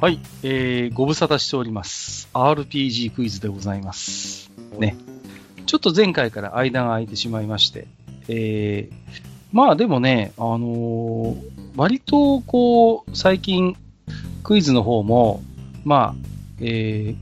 [0.00, 2.30] はい、えー、ご無沙汰しております。
[2.32, 4.50] RPG クイズでございます。
[4.78, 4.96] ね。
[5.66, 7.86] ちょっと前回から間が空いてしまいまして、
[8.28, 8.92] えー、
[9.52, 13.76] まあでもね、あのー割とこう、最近、
[14.42, 15.42] クイズの方も、
[15.84, 16.24] まあ、
[16.60, 17.16] えー、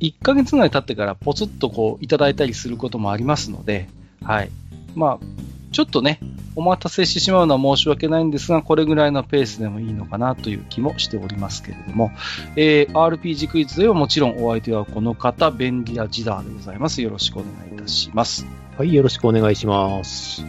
[0.00, 3.88] 1ヶ月ぐらい経ってからポツッとこう、いただいたりすることもありますので、
[4.22, 4.50] はい。
[4.94, 5.26] まあ、
[5.74, 6.20] ちょっとね、
[6.54, 12.12] お待たせしてしまうのは申し訳ないんですが、これぐらいのペースでもいいのかなという気もしておりますけれども、
[12.54, 17.02] えー RPG クイズではもちろんお相手はこの方、便利屋ジダーでございます。
[17.02, 18.46] よろしくお願いいたします。
[18.78, 20.46] はい、よろしくお願いします。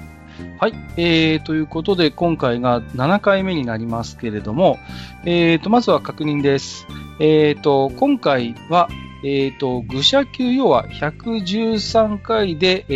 [0.60, 4.78] はい、えー、ということで、今回が7回目になりますけれども、
[5.26, 6.86] えー、とまずは確認です。
[7.20, 8.90] えー、と今回は、
[9.28, 12.94] えー、と愚者級要は113回で、え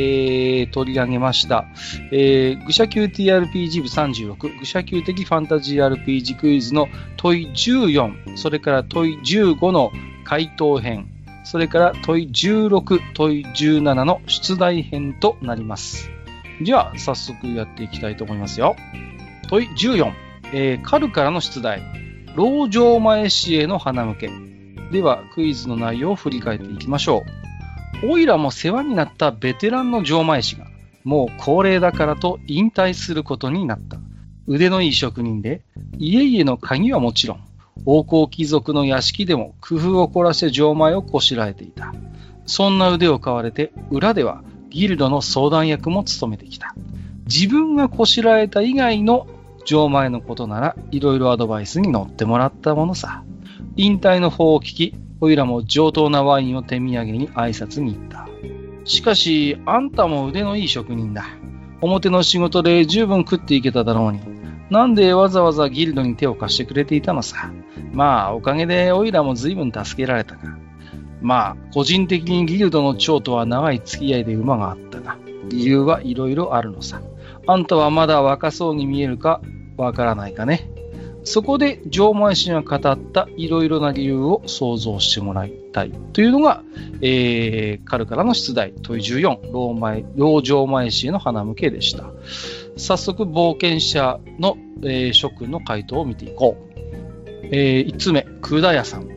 [0.64, 1.66] ー取り上げました、
[2.12, 9.92] えー愚者級 TRPG 部36、愚者級的ファンタジー RPG クイズの問い14、それから問い15の
[10.24, 11.10] 回答編、
[11.44, 16.12] それから問い16、問い17の出題編となります。
[16.62, 18.76] じゃあ、早速やっていきたいと思いますよ。
[19.50, 20.14] 問い14、
[20.54, 21.82] えー、カルからの出題。
[22.36, 24.49] 老城前市への花向け。
[24.92, 27.24] では、クイズの内容を振り返っていきましょ
[28.04, 28.12] う。
[28.12, 30.66] おいらも世話になったベテランの城前市が、
[31.04, 33.98] もう高齢だからと引退することになった。
[34.48, 35.62] 腕のいい職人で、
[35.98, 37.40] 家々の鍵はもちろん、
[37.86, 41.94] 王侯貴族の屋敷でも工夫を凝らして城前をこしらえていた。
[42.46, 46.74] そんな腕を買われて、裏ではギルドの相談役も務めてきた。
[47.26, 49.28] 自分がこしらえた以外の
[49.66, 53.24] 城前のことなら、いろいろアドバイスに乗ってもらったものさ。
[53.82, 58.28] 引退の方を聞き、おいらも上等なワインを手土産に挨拶に行った。
[58.84, 61.26] しかし、あんたも腕のいい職人だ。
[61.80, 64.20] 表の仕事で十分食っていけただろうに。
[64.70, 67.54] なんでわざわざギルドに手を貸してくれていたのさ。
[67.94, 70.58] まあ、おかげでおいらも随分助けられたが。
[71.22, 75.18] まあ、個人的にギルドの長とは長い付き合いで馬があったが、
[75.48, 77.02] 理由はいろいろあるのさ。
[77.48, 79.40] あんたはまだ若そうに見えるか
[79.78, 80.70] わからないかね。
[81.24, 86.64] そこで、城前氏が語ったいろいろな理由を想像してもらいたいというのが、
[87.02, 92.06] えー、彼からの出題、問い14、老前、老城前氏への花向けでした。
[92.78, 96.70] 早速、冒険者の、えー諸君の回答を見ていこう。
[97.52, 99.10] え1つ目、久田屋さん。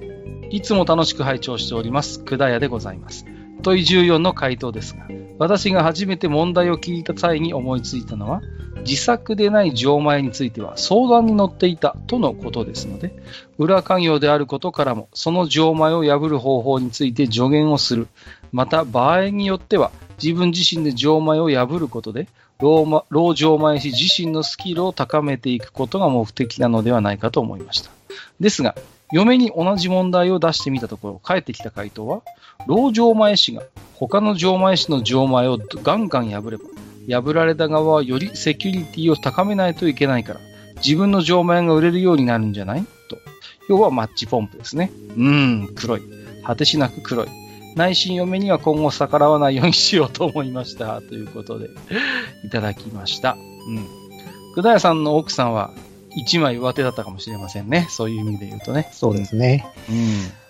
[0.50, 3.24] いつも楽しく拝聴しております、久田屋でございます。
[3.62, 5.06] 問い14の回答ですが、
[5.42, 8.42] 私が初めて問題を聞いた際に思いついたのは、
[8.86, 13.12] 自作でない錠前については相談に乗っていたとのことですので、
[13.58, 18.06] 裏家業であることからも、その錠前を破る方法について助言をする。
[18.52, 19.90] また、場合によっては、
[20.22, 22.28] 自分自身で錠前を破ることで、
[22.60, 27.90] 老錠前師自身のスキルを高めていくことが目的なのではないかと思いました。
[28.38, 28.76] ですが、
[29.10, 32.22] 嫁に同じ問題を出してみたところ、返ってきた回答は、
[32.68, 33.62] 老錠前師が
[34.08, 36.64] 他の錠前師の錠前をガンガン破れば、
[37.22, 40.40] 破られた側はよりセキュリティを高めないといけないから、
[40.84, 42.84] 自分の錠前が売れるようになるんじゃない？
[43.08, 43.18] と。
[43.68, 44.90] 要はマッチポンプですね。
[45.16, 45.22] うー
[45.70, 46.02] ん、黒い。
[46.44, 47.28] 果てしなく黒い。
[47.76, 51.00] 内心嫁には今後逆らわないようにしようと思いました。
[51.08, 51.68] ということで、
[52.44, 53.36] いただきました。
[53.68, 53.86] うん。
[54.56, 55.70] 久田屋さんの奥さんは
[56.16, 57.86] 一枚上手だったかもしれませんね。
[57.88, 58.88] そういう意味で言うとね。
[58.92, 59.64] そうですね。
[59.88, 60.41] うん。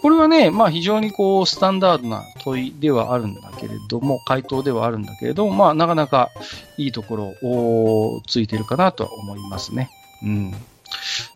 [0.00, 6.30] これはね、まあ非常にこう、スタンダードな問いではあるんだけれども、回答ではあるんだけれども、まあなかなか
[6.76, 9.90] いいところをついてるかなとは思いますね。
[10.22, 10.54] うん。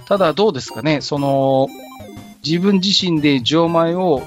[0.06, 1.68] ただどうですかね、その、
[2.44, 4.22] 自分自身で錠前を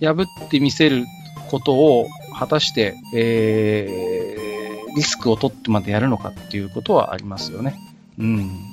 [0.00, 1.04] 破ってみせる
[1.50, 2.06] ことを
[2.38, 7.76] 果たして、えー、リスクを取ってまでやるのかっていうことはありますよね。
[8.18, 8.71] うん。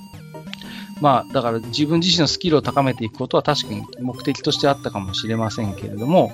[1.01, 6.31] まあ、だから自分自身のスキルを高めていくことは確かに目的としてあったかもしれませんけれども、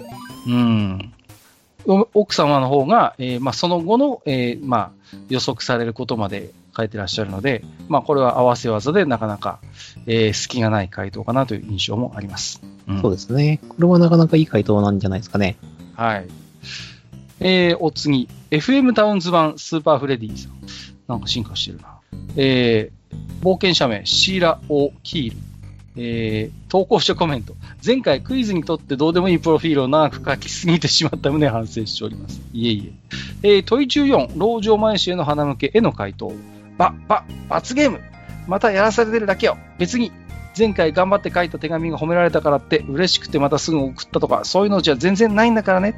[0.47, 1.13] うん。
[1.87, 9.59] お奥様の方が、えーまあ、その後の、えーまあ、予測されることまで書いてらっしゃるので、まあ、これは合わせ技でなかなか、
[10.07, 12.61] えー隙がない回答かなという印象もあります。
[12.88, 13.59] うんそうですね。
[13.69, 15.57] これはなかなかいい回答なんじゃないですかね。
[15.95, 16.27] はい。
[17.39, 20.51] えー、お次、FM タウンズ版スーパーフレディさん。
[21.07, 22.00] なんか進化してるな。
[22.35, 23.05] えー、
[23.41, 25.38] 冒険者名、シーラ・オ・キール。
[25.97, 27.53] えー、投稿者コメント。
[27.85, 32.41] 前回クイズにとってどうでもいいプロフィールを長く書きすぎてしまった旨反省しております。
[32.53, 32.94] いえい
[33.44, 33.56] え。
[33.56, 36.33] えー、問い14、老城前氏への花向けへの回答。
[36.77, 38.01] ば、ば、罰ゲーム。
[38.47, 39.57] またやらされてるだけよ。
[39.79, 40.11] 別に、
[40.57, 45.95] 前回頑張って書いた手紙が褒められたからって嬉しくてまたすぐ送ったとか、そういうのじゃ全然ないんだからね。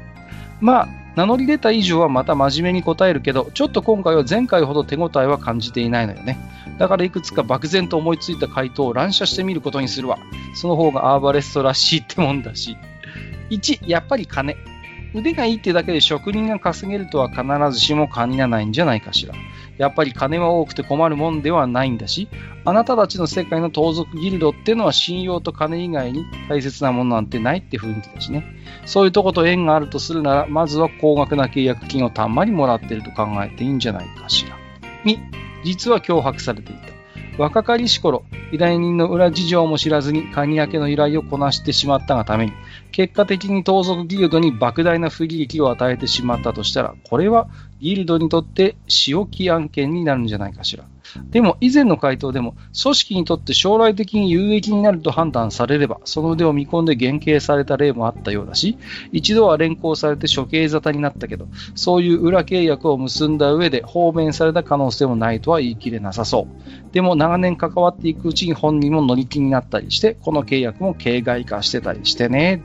[0.60, 0.88] まあ、
[1.18, 6.38] 名乗り出た以上はまた真面目に答えるけど、ちょっと今回は前回ほど手応えは感じていないのよね。
[6.78, 10.20] だからいくつか漠然と思いついた回答を乱射してみることにするわ。
[10.54, 12.76] その方がアーバレストらしいってもんだし。
[13.50, 14.56] 1、やっぱり金。
[15.12, 17.42] 腕がいいってだけで職人が稼げるとは必
[17.72, 19.34] ずしも限らないんじゃないかしら。
[19.78, 22.28] やっぱり金は多くて困るもんではないんだし、
[22.64, 28.44] あなたたちの世界の盗賊ギルドってのは信用と金以外に大切なものなんてないって雰囲気だしね。
[28.84, 34.56] そういうとこと縁があるとするなら、まずは高額な契約金をたんまりもらってると考えていいんじゃないかしら。
[35.04, 35.18] 2、
[35.64, 36.97] 実は脅迫されていた。
[37.38, 42.52] 若かりし頃、依頼人の裏事情も知らずに鍵開けの依頼をこなしてしまったがために、
[42.90, 47.48] 結果的に盗賊ギルドに莫大な不利益を与えてしまったとしたら、これは
[47.80, 50.84] ギルドにとって仕置き案件になるんじゃないかしら。
[51.30, 58.78] でも以前の回答でも組織にとって将来的に有益になると判断されればその腕を見込んで減刑された例もあったようだし
[59.12, 72.62] 一度は連行されて処刑沙汰になったけどそういう裏契約を結んだ上で放免された可能性もないとは言い切れなさそうでも長年関わっていくうちに本人も乗り気になったりしてこの契約も形骸化してたりしてね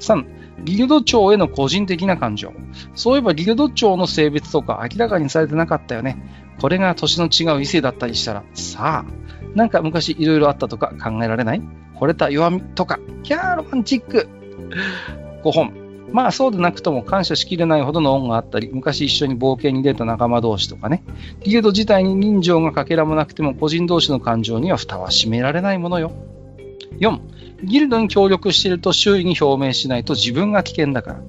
[0.00, 2.52] 3ギルド長への個人的な感情。
[2.94, 6.16] そういえばギルド長の性別とか明らかにされてなかったよね。
[6.60, 9.12] これが年の違う異性だったりしたら、さあ、
[9.54, 11.62] なんか昔いろいろあったとか考えられない？
[11.96, 14.28] 惚れた弱みとか、キャーロマンチック
[15.44, 15.72] !5 本。
[16.12, 21.02] まあそうでなくとも感謝しきれないほどの恩があったり、昔一緒に冒険に出た仲間同士とかね。
[21.42, 26.12] ギルド自体に人情がかけらもなくても個人同士の感情には蓋は閉められないものよ。
[26.98, 27.18] 4、
[27.64, 31.20] ギルドに協力していると周囲に表明しないと自分が危険だから。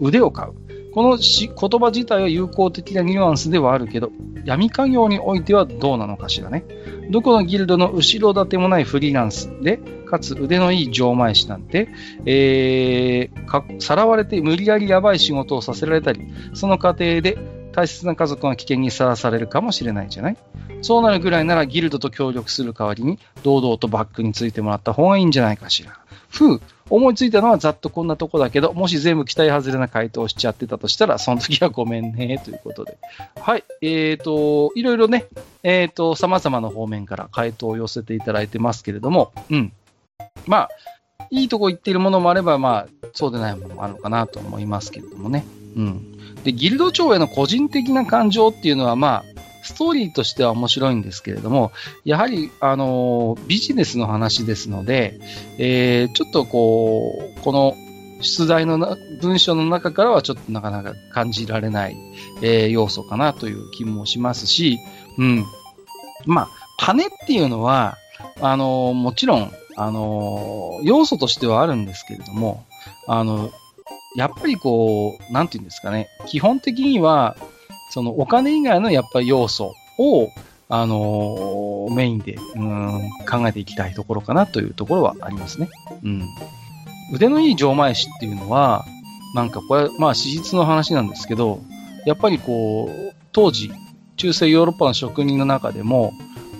[0.00, 0.52] 腕を買う。
[0.92, 4.12] この言葉自体は有効的なニュアンスではあるけど、
[4.44, 6.64] 闇家業においてはどうなのかしらね。
[7.10, 11.88] どこのギルドの後ろ盾もないフリーランスで、かつ腕のいい錠前師なんて、
[12.26, 16.20] えー、さらわれて無理やりやばい仕事をさせられたり、
[16.52, 17.38] その過程で
[17.72, 20.36] 大切な家族が危険にさらされるかもしれないじゃない
[20.82, 25.98] そうなるぐらいならギルドと協力する代わりに、堂々とバックについてもらった方がいいんじゃないかしら。
[26.28, 26.60] ふう、
[26.92, 32.98] 思いついたのはざっとこんなとこだけど、もし全部期待外れな回答しちゃってたとしたら、その時はごめんね、ということで。
[33.40, 35.24] はい、えーと、いろいろね、
[35.62, 39.72] えーと、様々な方面から回答を寄せていただいてますけれども、うん。
[40.46, 40.68] まあ、
[41.30, 45.46] いいとこ言っているものもあれば、まあ、そうでないものもあるのかなと思いますけれどもね。
[45.74, 46.42] うん。
[46.44, 49.31] で、ギルド長への個人的な感情っていうのは、まあ、
[49.62, 51.72] ストーリーとしては面白いんですけれども、
[52.04, 55.20] やはり、あの、ビジネスの話ですので、
[55.58, 57.74] えー、ちょっとこう、この
[58.20, 61.96] 出題のな文章の中からはちょっとなかなか感じられない、
[62.40, 64.78] えー、要素かなという気もしますし、
[65.18, 65.44] うん。
[66.24, 66.48] まあ、
[66.78, 67.96] 金っていうのは、
[68.40, 72.64] あの、もちろん、あの、要素としてはあるんですけれども、
[73.06, 73.50] あの、
[74.16, 77.36] やっぱりこう、なんていうんですかね、基本的には、
[77.92, 80.30] そのお金以外のやっぱり要素を、
[80.70, 85.68] あのー、メインで、うん、考えていきたいところかなというところはありますね。
[86.02, 86.22] うん。
[87.12, 88.86] 腕のいい錠前師っていうのは、
[89.34, 91.60] なんかこれ、まあ史実の話なんですけど、
[92.06, 93.70] やっぱりこう、当時、
[94.16, 96.14] 中世ヨーロッパの職人の中でも、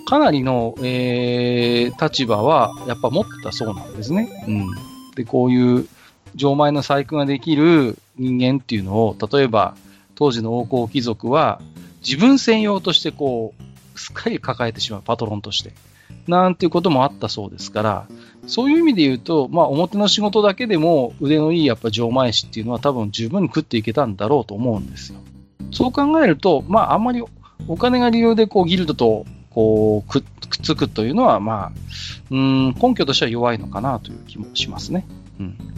[0.05, 4.29] かなりの、えー、立場はやっぱ持ってたそうなんですね。
[4.47, 4.67] うん。
[5.17, 5.89] で、こういう
[6.35, 9.75] 錠前の細工ができる人間っていうのを、例えば、
[10.23, 11.61] 当時の王侯貴族は、
[12.01, 15.73] 自分専用としてこう、すっかり抱えてしまう、パトロンとして。
[16.29, 18.07] なんていうこともあったそうですから、
[18.47, 25.19] そういう意味で言うと、まあ、表の仕事だけでも腕のいいやっぱ錠前師っていうのは多分十分に食っていけたんだろうと思うんですよ。
[25.73, 27.25] そう考えると、まあ、あんまり
[27.67, 30.23] お金が理由でこうギルドとこうくっ
[30.63, 31.73] つくというのは、まあ、
[32.31, 35.05] うん根拠としては弱いのかなという気もしますね。
[35.41, 35.72] うん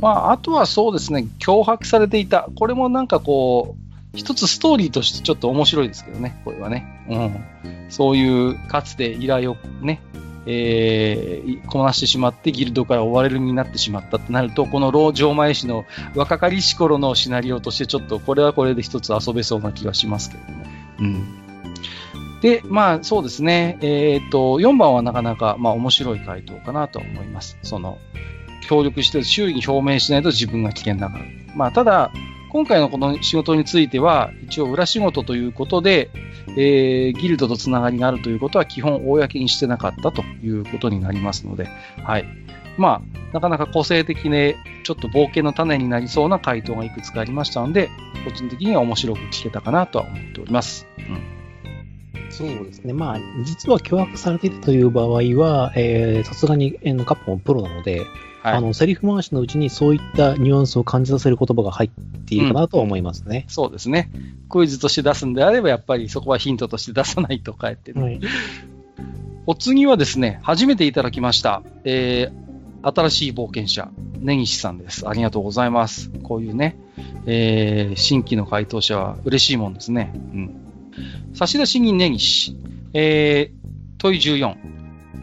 [0.00, 2.48] まあ、あとはそうですね、脅迫されていた。
[2.54, 7.04] これもなんかこう、一つストーリーとしてちょっと面白いですけどね、これはね。
[7.08, 7.86] うん。
[7.90, 10.00] そういう、かつて依頼をね、
[10.46, 20.64] えー、こなしてしまってギルドから追われるになってしまったってなると、この老城前氏の若かりし頃のシナリオとしてちょっとこれはこれで一つ遊べそうな気がしますけども。
[21.00, 21.40] うん。
[22.40, 27.58] で、まあそうですね、えっ、と、4番はなかなか、まあ面白い回答かなと思います。
[27.62, 27.98] その、
[28.70, 31.24] 協力して周囲に表明しないと自分が危険だから。
[31.56, 32.12] まあ、ただ、
[32.52, 36.10] 今回のこの仕事については、一応裏仕事ということで、
[36.56, 41.68] えー、ギルドとつながりがあるということは基本公にしてなかったということになりますので、
[42.04, 42.24] はい。
[42.78, 47.90] まあ、なかなか個性的で、ちょっと冒険の種になりそうな回答がいくつかありましたので、
[48.24, 50.89] 個人的には面白く聞けたかなとは思っております。
[52.30, 52.54] うん。
[52.56, 52.92] そうですね。
[52.92, 55.08] まあ、実は脅迫されているという場合
[55.38, 58.00] は、えーさすがに、えーカップもプロなので、
[58.42, 58.54] はい。
[58.54, 61.90] あの、セリフ回しのうちにそういったニュアンスを感じさせる言葉が入っ
[62.26, 63.44] ているかなとは思いますね。
[63.48, 64.10] そうですね。
[64.48, 68.20] クイズとして出すんであれば、やっぱりそこはヒントとして出さないとかえってね、はい。
[69.46, 71.62] お次はですね、初めていただきました。
[71.84, 72.50] えー
[72.82, 75.06] 新しい冒険者、根岸さんです。
[75.06, 76.10] ありがとうございます。
[76.22, 76.78] こういうね、
[77.26, 80.12] えー新規の回答者は嬉しいもんですね。
[80.14, 80.69] うん。
[81.34, 82.56] 差出人根岸、
[82.94, 83.60] えー
[84.00, 84.56] 問い14、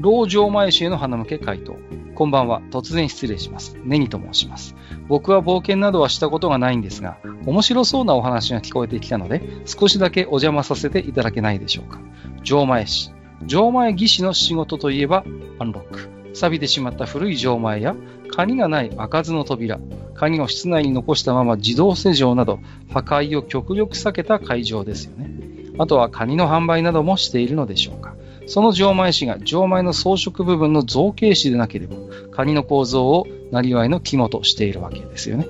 [0.01, 1.75] 老城前市への花向け回答。
[2.13, 2.61] こんばんは。
[2.69, 3.75] 突然失礼します。
[3.83, 4.75] ネニと申します。
[5.07, 7.17] 僕は冒険などはしたことがないんですが、
[7.47, 11.99] 面白そうなお話が聞こえてきたので、少しだけお邪魔させていただけないでしょうか。
[12.43, 13.11] 城前市。
[13.47, 15.25] 城前技師の仕事といえば、
[15.57, 16.09] アンロック。
[16.33, 17.95] 錆びてしまった古い城前や、
[18.29, 19.79] 鍵がない開かずの扉、
[20.13, 22.59] 鍵を室内に残したまま自動施錠など、
[22.91, 25.56] 破壊を極力避けた会場ですよね。
[25.77, 28.15] あとはカニの販売などもしているのでしょうか。
[28.47, 31.95] その錠前師が錠前の装飾部分の造形師でなければ、
[32.31, 35.47] カニの構造をなりわいの肝としているわけですよね。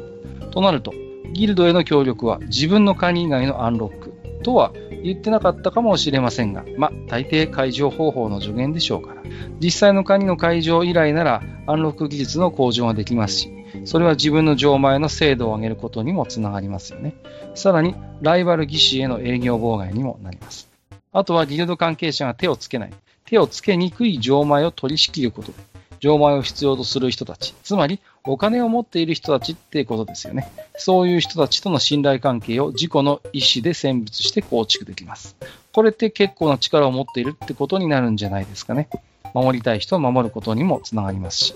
[0.51, 0.93] となると、
[1.33, 9.21] ギルドへの協力は自分のカニ以外のアンロックとは言ってなかったかもしれませんが、まあ、大抵解錠方法の助言でしょうから。
[9.59, 17.13] 実際のカニの解錠以来なら、アンロック技術の向上ができますし、それは自分の錠前の精度を上げることにもつながりますよね。
[17.55, 20.67] さらに、ライバル技師への営業妨害にもなります。
[21.11, 22.93] あとはギルド関係者が手をつけない、
[23.25, 25.57] 手をつけにくい錠前を取り仕切ることで、
[25.99, 30.51] 錠前を必要とする人たち、つまりお金を持っている人たちってことですよね。
[30.75, 35.35] そういう人たちとの信頼関係を自己の意思で選別して構築できます。
[35.71, 38.89] これって結構な力を持っているってことになるんじゃないですかね。
[39.33, 41.55] 守りたい人を守ることにもつながりますし。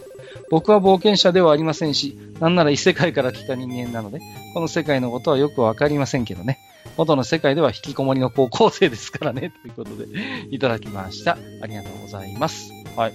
[0.52, 4.20] 僕は冒険者ではありませんし、なんなら異世界から来た人間なので、
[4.54, 6.60] この世界のことはよくわかりませんけどね。
[6.98, 10.08] 元の世界では引きこもりの高校生ですからね、 ということで、
[10.52, 11.38] いただきました。
[11.62, 12.70] ありがとうございます。
[12.98, 13.14] はい。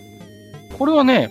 [0.79, 1.31] これはね、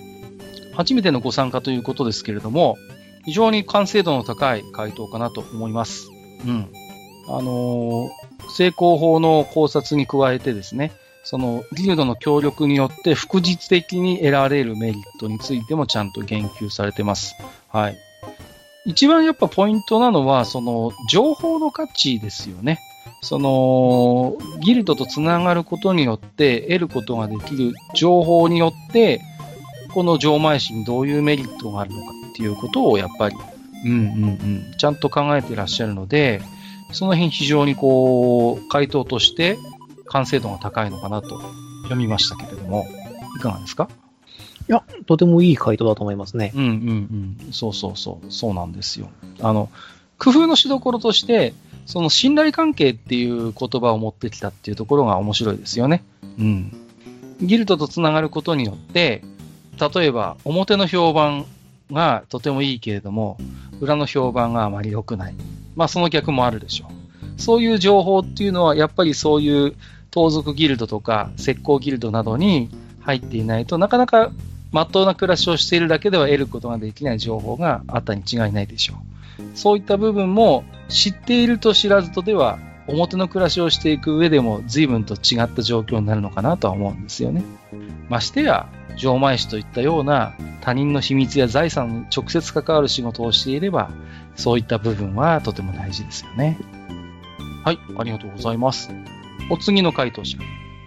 [0.73, 2.77] 初めてのご参加ということですけれども、
[3.25, 6.07] 非常に完成度の高い回答かなと思います。
[6.45, 6.69] うん。
[7.27, 8.09] あのー
[8.47, 10.91] 成功法の考察に加えてですね、
[11.25, 17.35] そのギルドの協力によって副実的に得られるメリットについてもちゃんと言及されてます。
[17.67, 17.97] はい。
[18.85, 22.79] 一番やっぱポイントなのは、その情報の価値ですよね。
[23.21, 29.19] そのギルドとつながることによって得ることができる情報によって、
[29.95, 33.35] この錠前師にどういうメリットがあるのかっていうことをやっぱり、
[33.85, 34.01] うんうんう
[34.73, 36.41] ん、ちゃんと考えてらっしゃるので、
[36.91, 39.57] その辺非常にこう、回答として
[40.07, 41.39] 完成度が高いのかなと
[41.83, 42.87] 読みましたけれども、
[43.37, 43.89] いかがですか？
[44.67, 46.51] いや、とてもいい回答だと思いますね。
[46.55, 47.53] うんうんうん。
[47.53, 48.31] そうそうそう。
[48.31, 49.09] そうなんですよ。
[49.41, 49.69] あの、
[50.17, 51.53] 工夫のしどころとして、
[51.85, 56.03] その信頼関係っていう言葉を持ってきたっていうところが面白いですよね。
[56.39, 56.75] うん。
[57.41, 59.21] ギルドとつながることによって、
[59.95, 61.45] 例えば表の評判
[61.91, 63.37] がとてもいいけれども、
[63.81, 65.35] 裏の評判があまり良くない。
[65.75, 67.39] まあその逆もあるでしょう。
[67.39, 69.75] そういう情報っていうのはやっぱりそういう
[70.15, 72.69] 盗賊ギルドとか石膏ギルドなどに
[73.01, 74.31] 入っていないとなかなか
[74.71, 79.57] 真っ当な暮らしをしているだけでは得ることができない情報があったに違いないでしょう。
[79.57, 87.43] そういった部分も知っていると知らずとでは表の暮らしをしていく上でも随分と違った状況になるのかなとは思うんですよね。
[88.07, 93.89] ましてや、錠前師といったような他人の秘密や財産に直接関わる仕事をしていれば、
[94.35, 96.57] そういった部分はとても大事ですよね。
[97.65, 98.89] はい、ありがとうございます。
[99.47, 100.39] お次の回答者、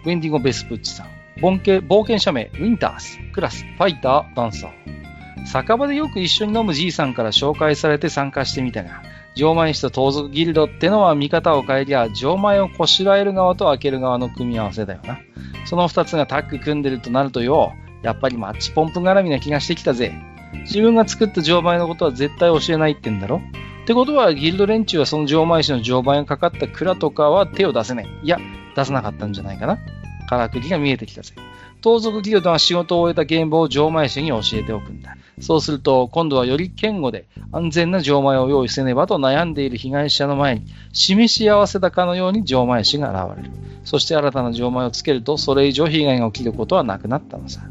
[0.05, 1.07] ウェンディゴ・ベスプッチさん。
[1.39, 5.45] 冒険冒険者名、ウィンタース、クラス、ファイター、ダンサー。
[5.45, 9.01] 酒場でよく一緒に飲むじいさんから紹介されて参加してみたが、
[9.33, 15.19] 錠前師と盗賊ギルドってのは見方を変えりゃ、錠前をこしらえる側と開ける側の組み合わせだよな。
[15.65, 17.71] その二つがタッグ組んでるとなるとよ、
[18.03, 20.13] やっぱりマッチポンプ絡みな気がしてきたぜ。
[20.65, 23.41] 自分が作った錠前のことは絶対教えないってんだろ
[23.89, 28.07] ってことは、ギルド連中はその錠前師の錠前がかかった蔵とかは手を出せない。
[28.21, 28.37] いや、
[28.75, 29.79] 出さなかったんじゃないかな。
[30.27, 31.33] からくりが見えてきたぜ。
[31.81, 35.17] 盗賊ギルドは仕事を終えた現場を錠前師に教えておくんだ。
[35.39, 43.51] そうすると、今度はより堅固で安全な錠前を用意せねばと悩んでいる被害者の前に、示し合わせたかのように錠前師が現れる。
[43.83, 47.61] そして新たな錠前をつけると、それ以上被害が起きることはなくなったのさ。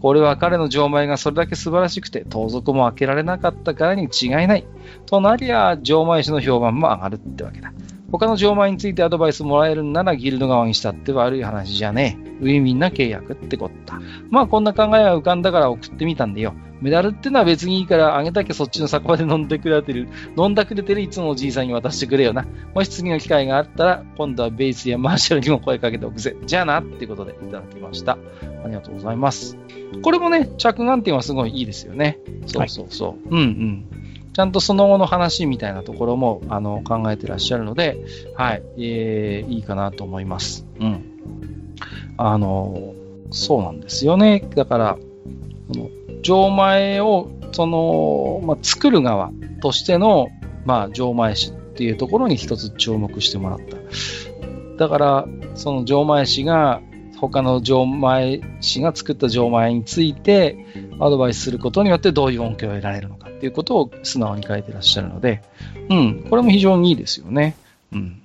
[0.00, 4.64] これは彼の錠前がそれだけ素晴らしくて、盗賊も開けられなかったからに違いない。
[5.06, 7.72] となりゃ、錠前師の評判も上がるってわけだ。
[8.10, 12.28] 他の錠前についてアドバイスもらえるんならギルド側にしたって悪い話じゃねえ。
[12.40, 14.00] ウィンウィンな契約ってこった。
[14.30, 16.54] まあこんな考えが浮かんだから送ってみたんでよ。
[16.80, 22.46] メダルってのは別にいいからあげたけそっちの酒場で飲んでくれてる、飲んだくれてるいつもおじいさんに渡してくれよな。
[22.74, 26.36] もし次の機会があったら、今度はベースやマーシャルにも声かけておくぜ。
[26.46, 28.12] じゃあなっていうことでいただきました。
[28.64, 29.56] ありがとうございます。
[30.02, 32.18] これもね、着眼点はすごいいいですよね。
[32.46, 33.34] そうそうそう。
[33.34, 33.84] はい、うんうん。
[34.32, 37.98] ちゃんとその後の話みたいなところもあの考えてらっしゃるので、
[38.36, 40.64] はい、えー、いいかなと思います。
[40.78, 41.04] うん。
[42.16, 42.94] あの、
[43.30, 44.48] そうなんですよね。
[44.54, 44.98] だから、
[45.68, 45.90] この
[46.22, 49.30] 錠前を、その、まあ、作る側
[49.62, 50.28] としての、
[50.64, 53.76] まあ、錠前師っていうところに一つ注目してもらった。
[54.76, 56.80] だから、その錠前師が、
[57.18, 60.64] 他の錠前師が作った錠前について
[61.00, 65.42] アドバイスすることによってどういう恩恵を得られるのかっていうことを素直に書いてらっしゃるので、
[65.90, 67.56] うん、これも非常にいいですよね。
[67.92, 68.22] うん。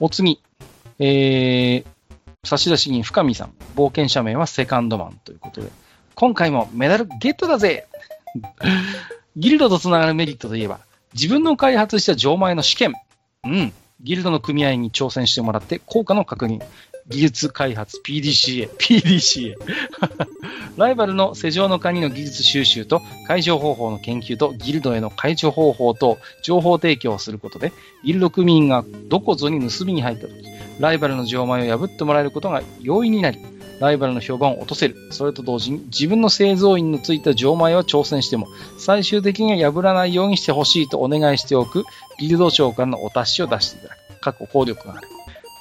[0.00, 0.40] お次、
[0.98, 1.86] えー、
[2.44, 5.68] 差出人深見さん、冒険者名はセカンドマンということで、
[6.16, 7.86] 今回もメダルゲットだぜ
[9.36, 10.80] ギルドとつながるメリットといえば、
[11.12, 12.94] 自分の開発した錠前の試験。
[13.44, 13.72] うん。
[14.00, 16.62] ギルドの組合に挑戦してもらって効果の確認。
[17.08, 18.70] 技術開発 PDCA。
[18.78, 19.56] PDCA
[20.78, 27.72] ライバルの施錠の鍵の技術収集と解除方法の研究とギルドへの解除方法と情報提供をすることで、
[28.04, 30.34] ギルド組員がどこぞに盗みに入ったとき、
[30.80, 33.38] ライバルの錠前を破ってもらえることが容易になり、
[33.80, 34.96] ライバルの評判を落とせる。
[35.10, 41.84] それと同時に自分の製造員のついた錠前は挑戦しても、最終的には破らないようにしてほしいとお願いしておく、
[42.18, 44.20] ギルド長官のお達しを出していただく。
[44.20, 45.08] 過去効力がある。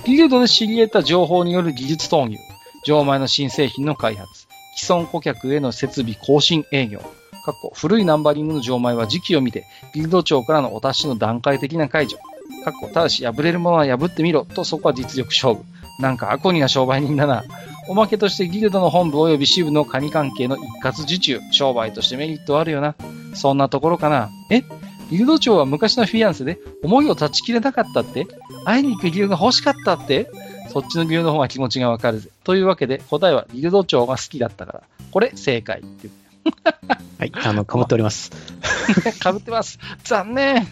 [0.05, 2.37] ギルドで知り得た情報による技術投入。
[2.85, 4.47] 錠前の新製品の開発。
[4.77, 6.99] 既存顧客への設備更新営業。
[7.45, 12.17] 過去古いナンバリングの錠前は時期を見て、ギルド長からのお達しの段階的な解除。
[12.63, 15.63] 過去ただし破れるものは破ってみろとそこは実力勝負。
[15.99, 17.43] なんかアコニな商売人だな。
[17.87, 22.95] おまけとしてギルドの本部及び支部の神関係の一括受注、商売としてメリットあるよな。
[23.33, 24.29] そんなところかな。
[24.49, 24.63] え？
[25.11, 28.25] ギルド長は昔のフィアンセで思いを断ち切れなかったって？
[28.65, 30.31] 会いに行く理由が欲しかったって？
[30.71, 32.29] そっちの理由の方が気持ちがわかるぜ。
[32.43, 34.83] というわけで、答えはギルド長が好きだったから。
[35.11, 36.09] これ、正解って
[37.17, 38.31] はい、あの、かぶっております。
[39.19, 39.79] かぶってます。
[40.03, 40.67] 残念。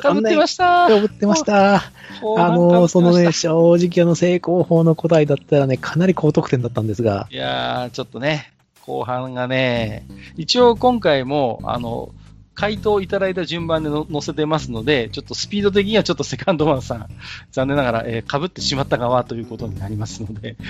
[0.00, 0.88] かぶってました。
[0.88, 1.76] かぶってました。
[1.76, 1.82] あ
[2.22, 7.26] の、そのね、正直あの、成功法の答えだったらね、かなり高得点だったんですが。
[7.30, 8.52] いやー、ちょっとね、
[8.86, 10.06] 後半がね、
[10.36, 12.10] 一応今回も、あの、
[12.54, 17.06] 回答いただいた順番での載せてますので、ちょっとスピード的にはちょっとセカンドマンさん、
[17.50, 20.56] 残念ながら、えー、被ってしまった側ということになりますので。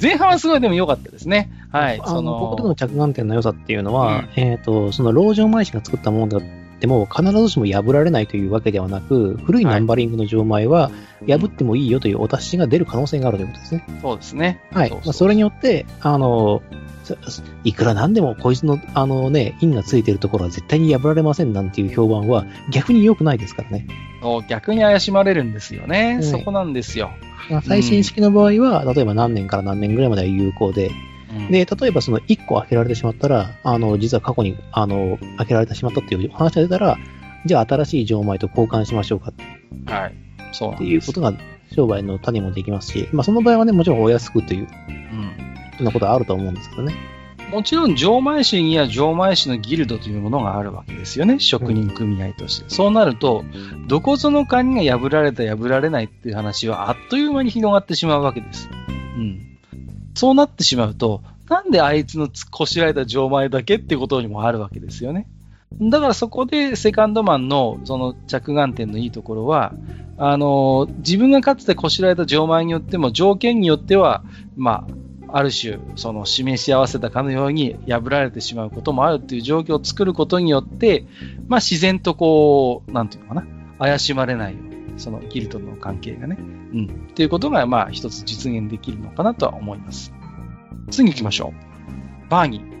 [0.00, 1.50] 前半はすごいでも良かったですね。
[1.74, 2.00] はい。
[2.04, 6.42] その、ここでの着眼点の良さっていうのは、うん、えっ、ー、と、その、老城前師が作ったものだっ
[6.78, 10.92] ても、必ずしも破られないというわけではなく、古いナンバリングの錠前は、
[11.26, 13.84] 破ってもいいよというお達しが出る可能性があるということですね。
[14.02, 14.60] そうですね。
[14.72, 14.88] はい。
[14.88, 16.62] そまあ、それによって、あの、
[17.64, 23.86] いくらなんでもこいつの、あのね、印がついてるところは絶対に破られませんなんていう評判は逆に良くないですからね。
[24.48, 26.20] 逆に怪しまれるんですよね。
[26.22, 27.10] そこなんですよ。
[27.66, 30.92] 最新式の場合は、うん、例えば何年から何年ぐらいまでは有効で、うん、
[31.50, 36.98] で、例えばその1個開けられてしまったら、あの、実は過去に、あの、開けられてしまったっていう話が出たら、
[37.44, 39.32] じゃあ新しい錠前と交換しましょうか。
[39.86, 40.14] はい。
[40.52, 41.34] そうっていうことが
[41.74, 44.68] 商売の種もできますし、まあその場合はね、もちろんお安くという、
[45.78, 46.94] うん、なことはあると思うんですけどね。
[47.50, 51.38] もちろん、錠前師には錠前師のギルドというものがあるわけですよね。
[51.38, 52.64] 職人組合として。
[52.64, 53.44] うん、そうなると、
[53.86, 58.68] どこぞの鍵が破られた、破られないっていう話はあっという間に広がってしまうわけです。
[59.16, 59.53] うん。
[60.14, 65.28] そうなってしまうと、なんであいつのこしらえた錠前だけってことにもあるわけですよね。
[65.80, 69.74] だからそこでセカンドマンのその着眼点のいいところは、
[70.16, 74.22] あの、自分がかつてこしらえた錠前によっても条件によっては、
[74.56, 74.86] ま
[75.28, 81.06] あ、ある種、その示し合わせたかのように破られてしまうこともあるという状況を作ることによって、
[81.48, 83.46] まあ自然とこう、なんていうのかな、
[83.80, 90.12] 怪しまれないように、そのギルトの関係がね、うん、っていうことが、まあ一つ実現できるのかなとは思います。
[90.90, 91.52] 次行きましょ
[92.26, 92.30] う。
[92.30, 92.73] バーニー。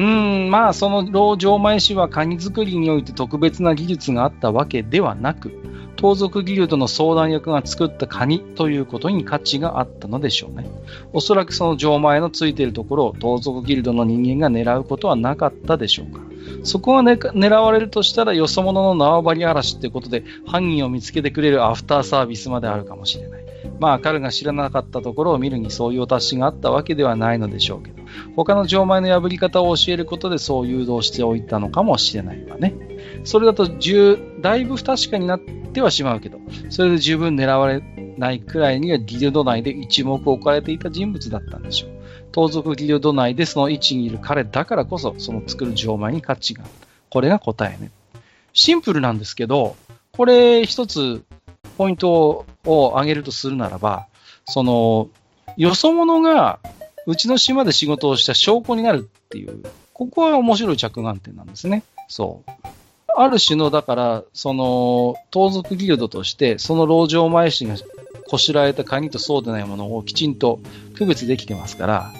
[0.00, 5.52] うん、まあ、その老城前氏はカニ作りにおいて特別な技術があったわけではなく、
[5.96, 10.70] 盗賊ギルドの相談役が作ったカニということに価値があったのでしょうね。
[11.12, 16.22] おそらくその錠前のついているところを盗賊ギルドの人間が狙うことはなかったでしょうか。
[16.64, 23.39] そこが、ね、狙われるとしたらよそ者の縄張り嵐ってことで犯人を見つけてくれるアフターサービスまであるかもしれない。
[23.80, 28.02] まあ彼が知らなかったところを見るにそういうお達しがあったわけではないのでしょうけど、
[28.36, 32.74] 他の錠前の破り方を教えることでそう誘導しておいたのかもしれないわね。
[33.24, 36.38] それだとだいぶ不確かになってはしまうけど、
[36.68, 37.80] それで十分狙われ
[38.18, 41.90] ないくらいにはギルド内で一目置かれていた人物だったんでしょう。
[42.32, 46.72] 盗賊ギルド内でその位置にいる彼だからこそ、その作る錠前に価値がある。
[47.08, 47.90] これが答えね。
[48.52, 49.74] シンプルなんですけど、
[50.12, 51.22] これ一つ
[51.80, 54.06] ポイントを挙げるとするならば、
[54.44, 55.08] その、
[55.56, 56.58] よそ者が
[57.06, 59.62] うちの島で仕事をした証拠になるっていう、
[59.94, 61.82] ここは面白い着眼点なんですね。
[62.06, 62.50] そう。
[63.16, 67.76] ある種の、だから、その、盗賊ギルドとして、その籠城前師が
[68.28, 70.60] こしらえたカニとそうでないものをきちんと
[70.96, 72.12] 区別できてますから、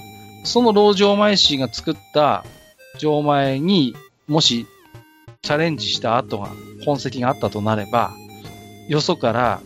[0.45, 2.47] その籠城前師が作った
[2.97, 3.95] 城前に
[4.27, 4.67] もし
[5.43, 6.49] チャレンジした後が、
[6.87, 8.11] 痕跡があったとなれば、
[8.91, 9.63] よそから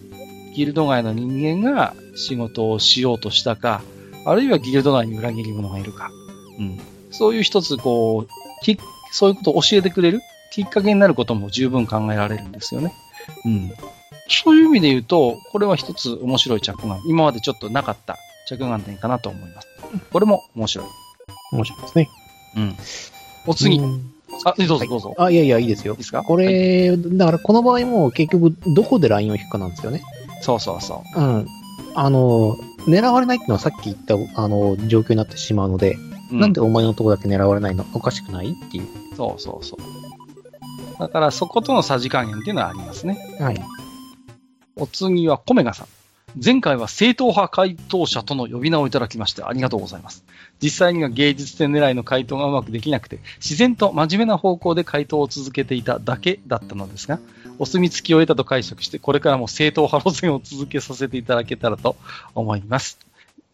[0.54, 3.82] ギルド外の人間が仕事をしようとしたか、
[4.26, 6.10] あるいはギルド内に裏切り者がいるか。
[6.58, 6.78] うん。
[7.10, 8.78] そういう一つ、こう、き
[9.12, 10.20] そういうことを教えてくれる
[10.52, 12.92] きっかけになることも十分考えられるんですよね。
[13.46, 13.72] うん。
[14.28, 17.00] そういう意味で言うと、これは一つ面白い着眼。
[17.06, 19.68] 今までちょっとなかった着眼点かなと思います。
[20.12, 20.87] これも面白い。
[21.52, 22.10] 面白いですね。
[22.56, 22.76] うん。
[23.46, 23.80] お次。
[24.44, 25.14] あ、どうぞどうぞ。
[25.18, 25.94] あ、いやいや、いいですよ。
[25.94, 26.23] いいですか？
[26.23, 30.03] これ、はい、だからこの場合も結局どこでラインを引くかなんですよね。
[30.40, 31.20] そうそうそう。
[31.20, 31.47] うん。
[31.94, 35.97] あの、狙われないっていうのはさっき言った、あの、状況になってしまうので、
[36.33, 37.87] うん、なんでお前のとこだけ狙われないの？
[37.94, 38.51] おかしくない？
[38.51, 38.87] っていう。
[39.16, 40.99] そうそうそう。
[40.99, 43.18] だからそことのさじ加減っていうのはありますね。
[43.40, 43.61] はい。
[44.77, 45.87] お次はコメガさん。
[46.42, 50.25] 前回は正統派回答者との呼び名をいただきましてありがとうございます。
[50.61, 57.20] 実際には芸術点狙いの回答がうまくできなくて、自然と真面目な方向で回答を続けていただけだったのですが、
[57.59, 61.97] お墨付きを得たと解釈して、これからも正統派路線を続けさせていただけたらと
[62.35, 62.99] 思います。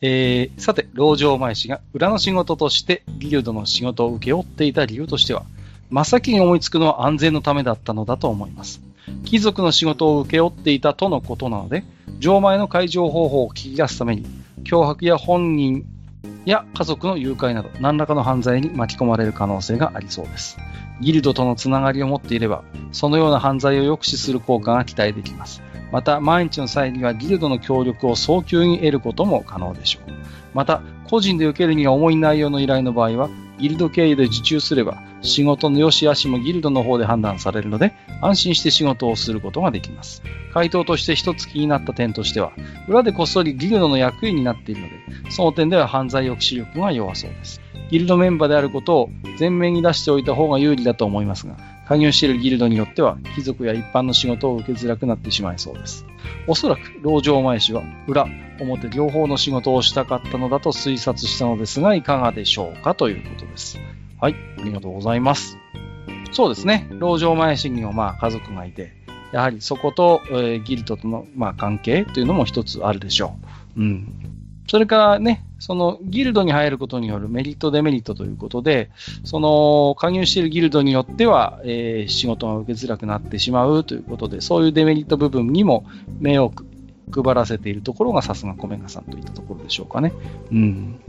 [0.00, 5.44] えー、さて、老城前氏が裏の仕事としてギルドの仕事を請け負っていた理由としては、
[5.90, 8.80] 真っ先に思いつくのは安全のためだったのだと思います。
[9.24, 11.84] 貴族の仕事を請け負っていたとのことなので、
[12.18, 14.26] 錠前の解錠方法を聞き出すために、
[14.64, 15.84] 脅迫や本人
[16.44, 20.58] や家族の誘拐など、何らかの犯罪に巻き込まれる可能性がありそうです。
[21.00, 25.62] ギルドとのつながりを持っていれば、そのような犯罪を抑止する効果が期待できます。
[25.92, 30.12] また、万一の際にはギルドの協力を早急に得ることも可能でしょう。
[30.54, 37.92] また、個人で受けるには重い内容の依頼の場合は、ギルド経由で受注すれば、仕事の良し悪しもギルドの方で判断されるので、
[38.22, 40.22] 安心して仕事をすることができます。
[40.54, 42.52] 回答として一つ気になった点としては、
[42.88, 47.60] 裏でこっそりギルドの役員になっているので、その点では犯罪抑止力が弱そうです。
[47.90, 51.56] ギルドメンバーであることを前面に出しておいた方が有利だと思いますが、
[51.90, 56.06] 加入しているギルドによっては、貴族や一般の仕事を受けづらくなってしまいそうです。
[56.46, 58.28] おそらく、老城前氏は、裏、
[58.60, 63.80] 表両方の仕事をしたかったのだと推察したのですが、いかがでしょうかということです。
[64.20, 65.58] はい、ありがとうございます。
[66.30, 68.92] そうですね、老城前氏にはまあ家族がいて、
[69.32, 73.34] やはりそこと、えー、ギルドとの、まあ、関係というのも一つあるでしょ
[73.76, 73.80] う。
[73.80, 74.29] うん。
[74.70, 78.88] それからね、そのギルドに入ることによるメリット、デメリットということで、
[79.24, 85.86] その加入しているギルドによっては、えー、仕事が受けづらくなってしまうということで、そういうデメリット部分にも
[86.20, 86.52] 目を
[87.12, 90.12] 配らせているところがさすがコメガさんといったところでしょうかね。
[90.52, 91.00] うん。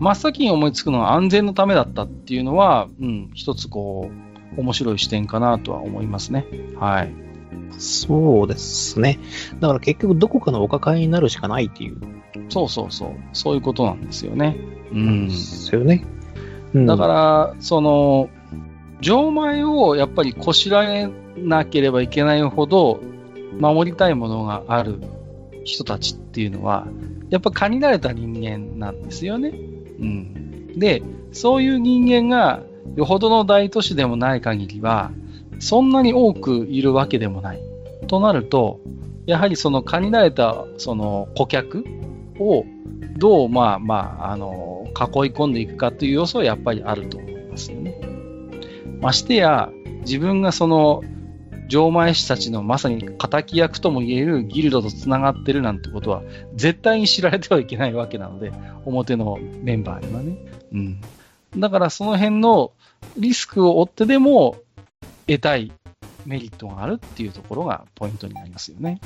[0.00, 4.10] 真っ先に思いつくのは安全のためだったっていうのは、うん、一つこ
[4.56, 6.46] う、面白い視点かなとは思いますね。
[6.80, 7.27] はい。
[7.78, 9.18] そうですね。
[9.60, 11.98] だから結局どこかのお抱えになるしかないっていう。
[12.48, 13.10] そうそうそう。
[13.32, 14.56] そういうことなんですよね。
[14.92, 15.28] うん。
[15.28, 16.04] ですよね。
[16.74, 18.28] うん、だから、その、
[19.00, 23.00] 錠前をやっぱりこしらえなければいけないほど
[23.60, 25.00] 守りたいものがある
[25.64, 26.86] 人たちっていうのは、
[27.30, 29.50] やっぱ蚊に慣れた人間なんですよね。
[29.50, 30.78] うん。
[30.78, 32.62] で、そういう人間が
[32.96, 35.12] よほどの大都市でもない限りは、
[35.58, 37.60] そんなに多くいるわけでもない。
[38.06, 38.80] となると、
[39.26, 41.84] やはりその蚊に慣れたその顧客
[42.38, 42.64] を
[43.18, 44.94] どう、まあまあ、あの、囲い
[45.32, 48.00] 込んでいくかという要素はやっぱりあると思いますよね。
[49.00, 51.02] ましてや、自分がその、
[51.68, 56.22] 錠前師たちのまさに仇役とも言えるギルドと繋がってるなんてことは、
[56.54, 58.52] 絶対に知られてはいけないわけなので、
[58.86, 60.38] 表のメンバーにはね。
[60.72, 61.00] うん。
[61.56, 62.72] だからその辺の
[63.16, 64.56] リスクを負ってでも
[65.28, 65.70] 得たい
[66.26, 69.00] メリットがあるっていうところがポイントになりますよね。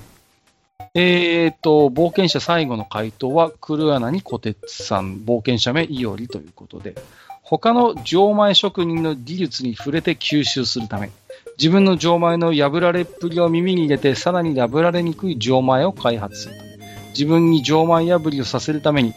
[0.95, 6.95] えっ、と、冒険者最後の回答は、クルアナにコテツさん、冒険者名イオリということで、
[7.43, 11.11] 他の錠前職人の技術に触れて吸収するため、
[11.59, 16.55] 自分の錠前の破られっぷりを耳に入れて、さらに破られにくい錠前を開発する、
[17.11, 19.15] 自分に錠前破りをさせるために、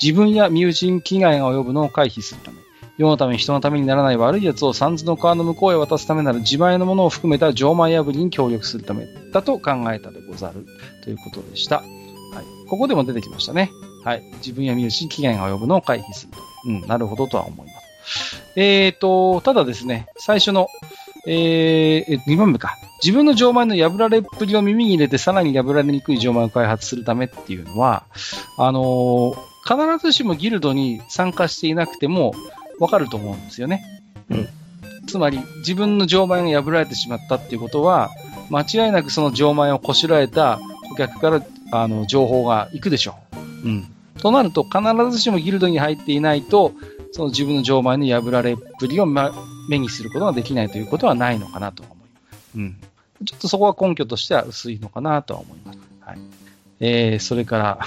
[0.00, 2.58] 自分や身内に危害が及ぶのを回避するため、
[2.98, 10.66] 世のため人のためにならない悪い奴を三途の川の向こうへ渡すためなら自前のものを含めた錠前破りに協力するためだと考えたでござる
[11.04, 11.76] ということでした。
[11.76, 12.66] はい。
[12.68, 13.70] ここでも出てきましたね。
[14.04, 14.22] はい。
[14.38, 16.38] 自分や見るし、危害が及ぶのを回避すると。
[16.66, 18.42] うん、なるほどとは思います。
[18.56, 20.68] え、ー、と、ただですね、最初の、
[21.26, 22.76] えー、2番目か。
[23.02, 28.06] 自分の錠前の破られっぷりを耳に入れてさらに破られにくい錠前を開発するためっていうのは、
[28.56, 32.34] あのー、必ずしもギルドに参加していなくても
[32.78, 33.84] わかると思うんですよね。
[34.30, 34.48] うん。
[35.06, 38.10] つまり、自分の錠前が破られてしまったっていうことは、
[38.50, 43.16] 間違いなくその錠前をこしらえた顧客から、あの、情報が行くでしょ
[43.64, 43.68] う。
[43.68, 43.94] うん。
[44.18, 46.72] となると、必ずしもギルドに入っていないと、
[47.12, 49.32] その自分の錠前の破られっぷりを、ま、
[49.68, 52.56] 目にすることができないということはないのかなと思います。
[52.56, 52.76] うん。
[53.24, 55.78] ちょっとそこは根拠としては薄いのかなとは思います。
[56.00, 56.18] はい。
[56.80, 57.78] えー、それから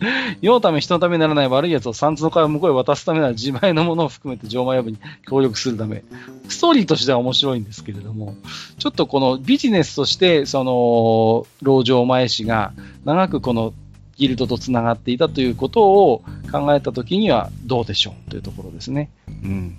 [0.40, 6.02] 世のため人のためにならない悪い奴を三つの会を向こうへ渡すためなら自前のものを含めて錠前破りに協力するため。
[6.48, 8.34] ストーリーとしては面白いんですけれども、
[8.78, 12.72] ちょっとこのビジネスとして、その、老城前氏が
[13.04, 13.72] 長くこの
[14.16, 19.10] ギルドと繋がっていたということを考えたときにはどうでしょうというところですね。
[19.28, 19.76] うん。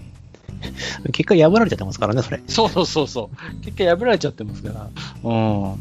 [1.11, 2.41] 結果破られちゃってますからね、それ。
[2.47, 3.61] そうそうそうそう。
[3.61, 4.89] 結果破られちゃってますから。
[5.23, 5.75] うん。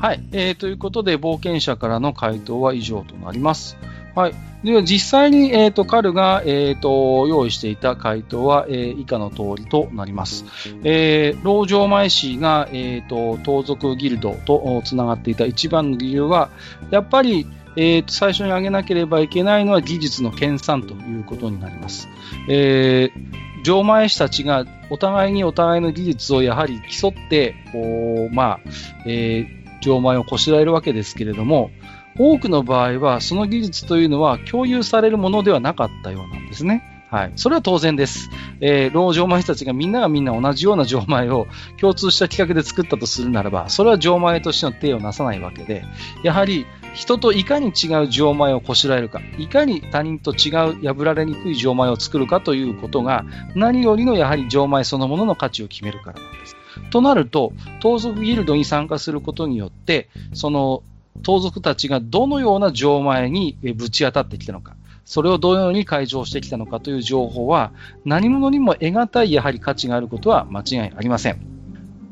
[0.00, 0.20] はい。
[0.30, 3.76] えー、ということで、冒険者からの回答は以上となります。
[4.14, 4.34] はい。
[4.62, 10.44] では、実際に、えっ、ー、と、カルが、えっ、ー、と、用意していた回答は、えー、以下の通りとなります。
[10.84, 16.50] えー、老城前氏が、えっ、と、盗賊ギルドとつながっていた一番の理由は、
[16.92, 22.08] やっぱり、えー、と最初に挙げなければいけないのは技術の研鑽ということになります。
[22.48, 28.60] えー錠前師たちがお互いにお互いの技術をやはり競って、こう、まあ、
[29.04, 31.70] えー、錠前をこしらえるわけですけれども、
[32.18, 36.82] 多くの場合はその技術というのは共有されるものではなかったようなんですね。
[37.10, 37.32] はい。
[37.36, 38.28] それは当然です。
[38.60, 41.46] えー、老錠前たちがみんながみんな同じような錠前を
[41.80, 45.84] 共通した企画で作ったとするならば、それは錠前としての手をなさないわけで、
[46.22, 56.57] やはり人といかに違う錠前をこしらえるか、いかに他人と違う破られにくい錠前を作るかということが、何よりのやはり錠前そのものの価値を決めるからなんです。
[56.90, 60.82] となると、盗賊ギルドに参加することによって、その
[61.22, 67.72] 盗賊たちがどのような錠前にぶち当たってきたのか、それをどのように解錠してきたのかという情報は、
[68.04, 71.40] 何者にも得難いやはり価値があることは間違いありません。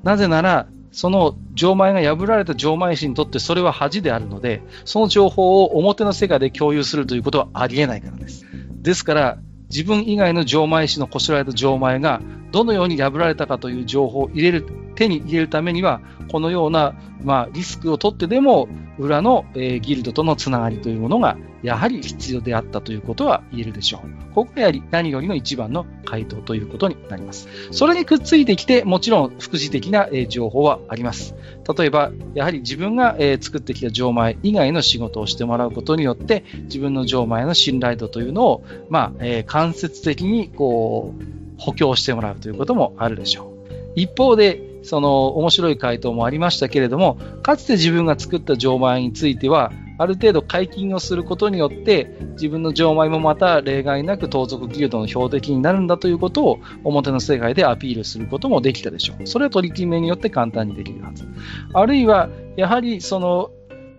[0.02, 8.46] なぜなら、その錠前が破られた錠前師にとってそれは恥であるので、その情報を表の世界で共有するということはありえないからです。
[8.80, 9.38] ですから、
[9.70, 12.20] 自分以外の錠前師のこしらえた錠前が
[12.52, 24.34] どのように破られたかという情報を入れる、手に入れるためには、このような、まあ、リスクを取ってでも、裏の、えー、ギルドとのつながりというものが、やはり必要であったということは言えるでしょう。
[24.34, 27.48] ここがやはり何よりの一番の回答ということになります。
[27.72, 31.34] それにくっついてきて、もちろん副次的な、えー、情報はあります。
[31.76, 41.24] 例えば、やはり自分が、えー、作ってきた錠前以外の仕事をしてもらうことによって、自分の錠前の信頼度というのを、まあ、えー、間接的に、こう、
[41.58, 43.56] 補強してもらうということもあるでしょう。
[43.96, 59.26] 一方で、その面白い回答もありましたけれども、かつて自分が作った錠前については、ある程度解禁をすることによって、自分の錠前もまた例外なく盗賊ギルドの標的になるんだということを表の世界でアピールすることもできたでしょう。
[59.26, 61.24] それは取り決めによって簡単にできるはず。
[61.72, 63.50] あるいは、やはりその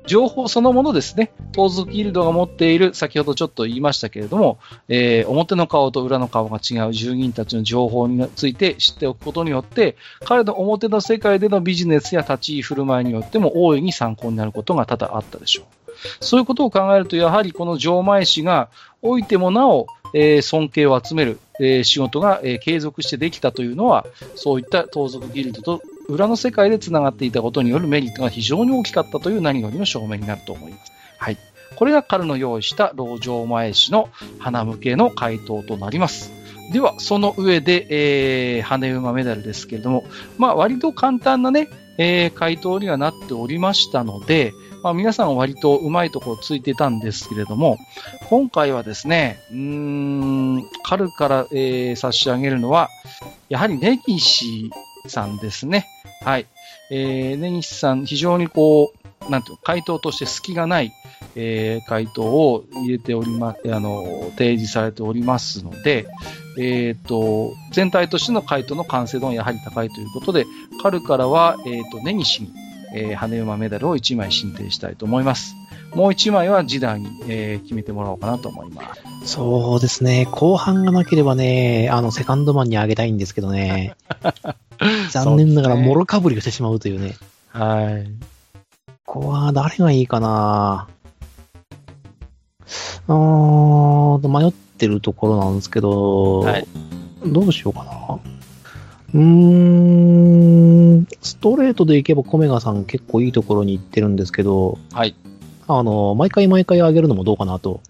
[0.07, 1.31] 情報そのものですね。
[1.51, 15.65] 盗賊ギルドが持っている、先ほどちょっと言いましたけれども、えー、表の顔と裏の顔が違う住人たちの情報について知っておくことによって、彼の表の世界でのビジネスや立ち居振る舞いによっても大いに参考になることが多々あったでしょう。
[16.21, 18.69] そういうことを考えると、やはりこの錠前師が
[19.01, 30.91] おいてもなお、えー、尊敬を集める、えー、仕事が、えー、継続してできたというのは、そういった盗賊ギルドと裏の世界で繋がっていたことによるメリットが非常に大きかったという何よりの証明になると思います。
[31.17, 31.37] はい。
[31.75, 36.31] これが彼の用意した老城前氏の花向けの回答となります。
[36.71, 40.03] では、その上で、えー、羽馬メダルですけれども、
[40.37, 47.77] まあ、割と簡単なね、えー、回答にはなっておりましたので、まあ、皆さん割とうまいところついてたんですけれども、
[48.29, 52.89] 今回はですね、うーん、春から、えー、差し上げるのは、
[53.49, 54.69] やはり根岸
[55.07, 55.87] さんですね。
[56.21, 56.45] はい。
[56.89, 58.93] えー、根岸さん、非常にこ
[59.27, 60.91] う、なんていうの、回答として隙がない、
[61.35, 66.07] えー、回答を入れておりま、あの、提示されておりますので、
[66.57, 70.45] えっ、ー、と、全体としての回答の完成度がやはり高いということで、
[70.81, 72.51] 春からは、えっ、ー、と、根岸に、
[72.93, 75.55] えー、羽馬メダルを1枚申請したいと思います。
[75.93, 79.33] もう1枚は示談に、えー、決めてもらおうかなと思います。
[79.33, 80.27] そうですね。
[80.31, 83.95] 後半がなければね、あの、セカンドマンにあげたいんですけどね。
[85.11, 87.15] 残念ながら、もろかぶりをしてしまうというね。
[87.49, 88.11] はい。
[89.05, 90.87] ここは誰がいいかな
[93.07, 96.67] あー迷ってるところなんですけど、はい
[97.25, 98.19] どうしようかな。
[99.13, 99.21] うー
[100.99, 105.15] ん、ストレートでいけばコメガさん結構いいところに行ってるんですけど、はい。
[105.67, 107.81] あの、毎回毎回上げるのもどうかなと。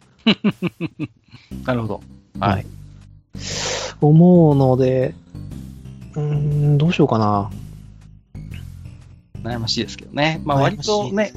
[1.66, 2.02] なるほど。
[2.40, 2.66] ははいい。
[4.00, 5.14] 思うので、
[6.18, 7.50] うーん、どうしようかな。
[9.44, 10.42] 悩ましいですけどね。
[10.44, 11.32] まあ割とね、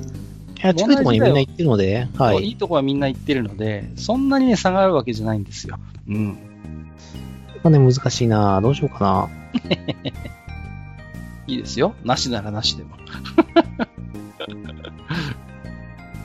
[0.63, 2.51] いや、近いところにみんな行ってるので、はいい。
[2.53, 5.79] いとこはみんな行ってるので、そんなにね、差があるわけじゃないんですよ。
[6.09, 6.39] うん。
[7.63, 8.61] まあね、難しいな。
[8.63, 9.29] どうしようかな。
[11.47, 11.95] いいですよ。
[12.05, 12.97] なしならなしでも。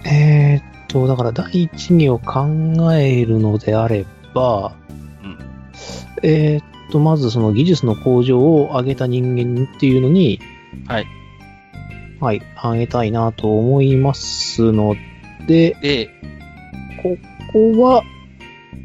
[0.05, 2.45] えーっと、だから第一義を考
[2.93, 4.73] えるのであれば、
[5.23, 5.37] うん
[6.23, 10.39] えーっと、まずその技術の向上を上げた人間っていうのに、
[10.87, 11.07] はい。
[12.19, 14.95] はい、上げたいなと思いますの
[15.47, 16.09] で、で、
[17.01, 17.17] こ
[17.51, 18.03] こは、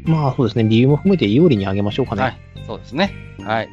[0.03, 2.21] まあそうですね、理由も含めて有利に上げましょうかね。
[2.21, 2.37] はい。
[2.65, 3.13] そうですね。
[3.43, 3.69] はい。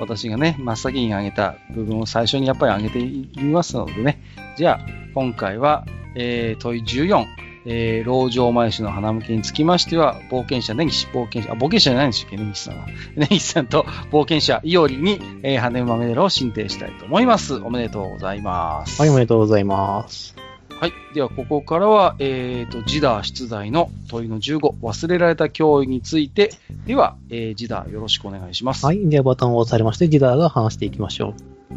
[0.00, 4.20] 私がね、真っ先に挙げた部分を最初にやっぱり挙げていきますのでね。
[4.56, 7.24] じゃあ、今回は、えー、問い14、
[7.64, 12.86] えー、老城前市の花向けにつきましては、冒険者根岸、冒険者、あ、冒険者じゃないんでしたっけ、根岸さんは。
[13.16, 17.54] 根岸さんと冒険者いおりに、えー、羽馬メデロを進呈したいと思います。
[17.54, 19.00] おめでとうございます。
[19.00, 20.34] はい、おめでとうございます。
[20.82, 20.92] はい。
[21.14, 26.50] では、ここからは、えーと、ジダー出題の問いの15、忘れられた脅威について、
[26.86, 28.84] では、えー、ジダーよろしくお願いします。
[28.84, 31.34] はい、ではボタンを押されまして、ジダーが話していきましょ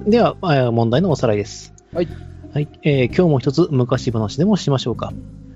[0.07, 0.09] う。
[0.09, 1.71] では、えー問題のおさらいです。
[1.93, 2.07] はい。
[2.51, 5.13] はい、えー今日も一つ昔話でもしましょうか。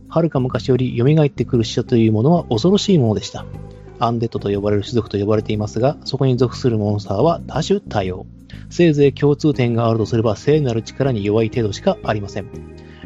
[0.09, 3.45] 遥か昔より蘇ってくる死者というものは恐ろしいものでした。
[3.99, 8.25] アンデッドと呼ばれる種族と呼ばれていますが、そこに属するモンスターは多種多様。
[8.69, 12.49] せいぜい共通点があるとすれば聖なる力に弱い程度しかありません。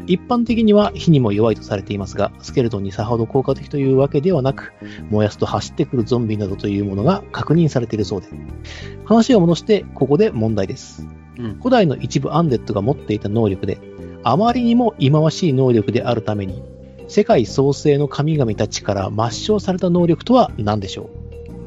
[0.06, 4.72] 一般的には火にも弱いとされていますが、スケルトンにさほど効果的というわけではなく、
[5.10, 8.28] 燃やすと走ってくるゾンビなどというものが確認されているそうで。
[9.04, 11.06] 話を戻して、ここで問題です。
[11.38, 13.78] うん古代の一部アンデッドが持っていた能力で、
[14.22, 16.62] あまりにも忌まわしい能力であるために、
[17.08, 21.10] 世界創生の神々たちから抹消された能力とは何でしょ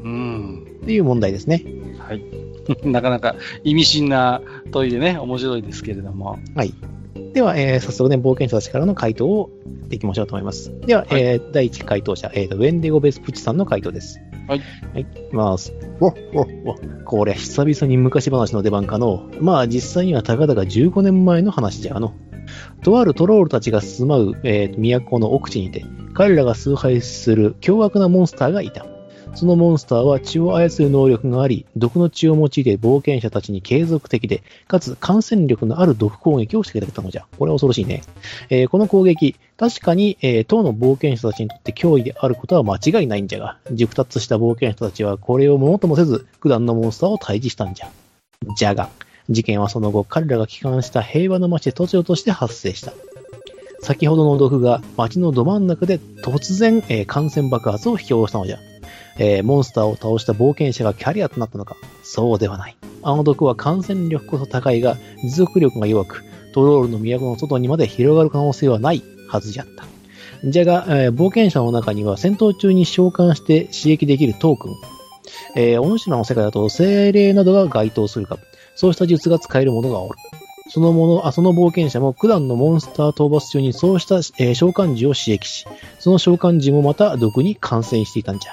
[0.04, 0.08] う？
[0.08, 0.64] ん。
[0.82, 1.64] うという問題ですね。
[1.98, 2.22] はい。
[2.84, 6.38] なかなか意味深な問いでね、面白いですけれども。
[6.54, 6.74] はい。
[7.32, 10.72] では、えー早速ね、冒険者たちからの回答をやっていきましょうと思います。
[10.86, 14.20] では、はいえー第一回答者、えーと、ウェンデゴ・ベスプチさんの回答です。
[14.48, 14.60] はい。
[14.92, 15.72] はい、いきます。
[16.00, 16.14] おおお
[17.04, 19.24] これ、久々に昔話の出番かの。
[19.40, 22.14] まあ、実際にはたかだか15年前の話じゃあの。
[22.82, 25.84] とあるトロールたちが住まう、えー都の奥地にて、
[26.14, 28.86] 彼らが崇拝する凶悪なモンスターがいた。
[29.34, 37.26] そのモンスターは血を操る能力があり、毒の血を用いて冒険者たちに継続的で、かつ感染力のある毒攻撃をしてくれたのじゃ。
[37.38, 38.02] これは恐ろしいね。
[38.50, 47.90] えーこの攻撃、確かに、えー当の冒険者たちにとって脅威であることは間違いないんじゃが、熟達した冒険者たちはこれをものともせず、九段のモンスターを退治したんじゃ。
[48.56, 48.88] じゃが、
[49.30, 52.92] 事件はその後、彼らが帰還した平和の街で突如として発生した。
[53.80, 58.58] 先ほどの毒が街のど真ん中で突然、えー感染爆発を引き起こしたのじゃ。
[59.18, 62.76] えーモンスターを倒した冒険者がキャリアとなったのかそうではない。
[63.02, 69.86] あの毒は感染力こそ高いが、持続力が弱く、トロールの都の外にまで広がる可能性はないはずじゃった。
[70.44, 74.74] じゃが、えー冒険者の中には戦闘中に召喚して刺激できるトークン、
[75.56, 78.38] えー、お主らの世界だと精霊などが該当するか、
[78.78, 80.18] そうした術が使える者がおる。
[80.68, 85.66] そのもの、あその冒険者も九段のモンスター討伐中にそうした、えー召喚獣を刺激し、
[85.98, 88.52] その召喚獣もまた毒に感染していたんじゃ。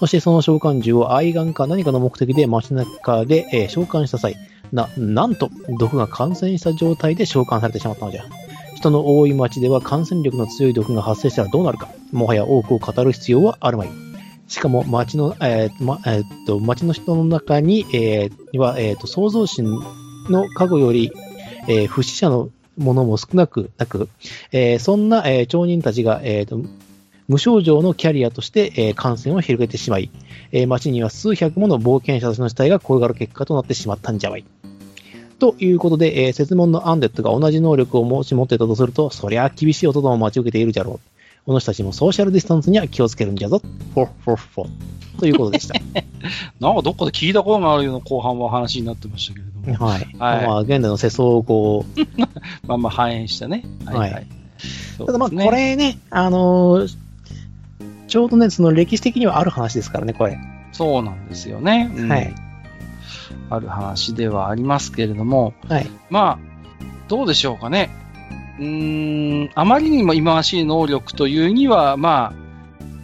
[0.00, 4.36] そしてその召喚獣を愛玩か何かの目的で街中で、えー召喚した際、
[4.72, 8.24] な、なんと、毒が感染した状態で召喚されてしまったのじゃ。
[8.76, 13.90] 人の多い町では感染力の強い毒が発生したらどうなるか、もはや多くを語る必要はあるまい。
[14.48, 19.66] しかも町の、えーまえーっと町の人の中に、えーは、えーっと創造心
[20.30, 21.12] の過去より、
[21.68, 24.08] えー不死者のものも少なくなく、
[24.52, 26.60] えーそんな、えー町人たちが、えーっと
[27.28, 30.10] 無症状のキャリアとして、えー感染を広げてしまい、
[30.52, 34.44] えー町には数百もの冒険者たちの死体が転がる結果となってしまったんじゃわい。
[35.38, 41.15] ということで、えー説問のアンデッドが同じ能力をもし持っていたとすると、そりゃ厳しい音も待ち受けているじゃろう。
[41.46, 43.62] この人たちもソーシャルディスタンスには気をつけるんじゃぞ。
[43.94, 44.68] フォッフォッフォ。
[45.20, 45.74] ということでした。
[46.58, 49.86] なんかどっかで聞いたことがあるような後半は話になってましたけれども。
[49.86, 50.00] はい。
[50.18, 52.00] はいまあ、現代の世相をこう、
[52.66, 53.64] まあまあ反映したね。
[53.84, 54.26] はい、はい。
[54.98, 56.96] そうただまあ、これね、あのー
[58.08, 60.38] ちょうどね、その歴史的にはある話ですからね、これ。
[60.72, 61.90] そうなんですよね。
[61.94, 62.34] うんはい。
[63.50, 65.86] ある話ではありますけれども、はい。
[66.10, 66.38] まあ、
[67.08, 67.90] どうでしょうかね。
[68.58, 72.46] うーん、あまりにも忌まわしい能力というには、まあ、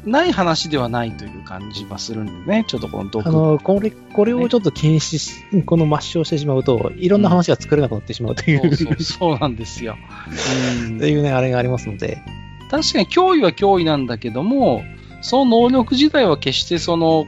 [0.05, 3.27] ない話ではないという感じはするんでね、ちょっとこの毒。
[3.27, 9.97] あの、これ、これをちょっと禁止し、この抹消してしまうと、いろんな話が作れなくなってしまうという、そうそうそうなんですよ。
[10.89, 12.19] うんっていうね、あれがありますので、
[12.71, 14.83] 確かに脅威は脅威なんだけども、
[15.21, 17.27] その能力自体は決してその、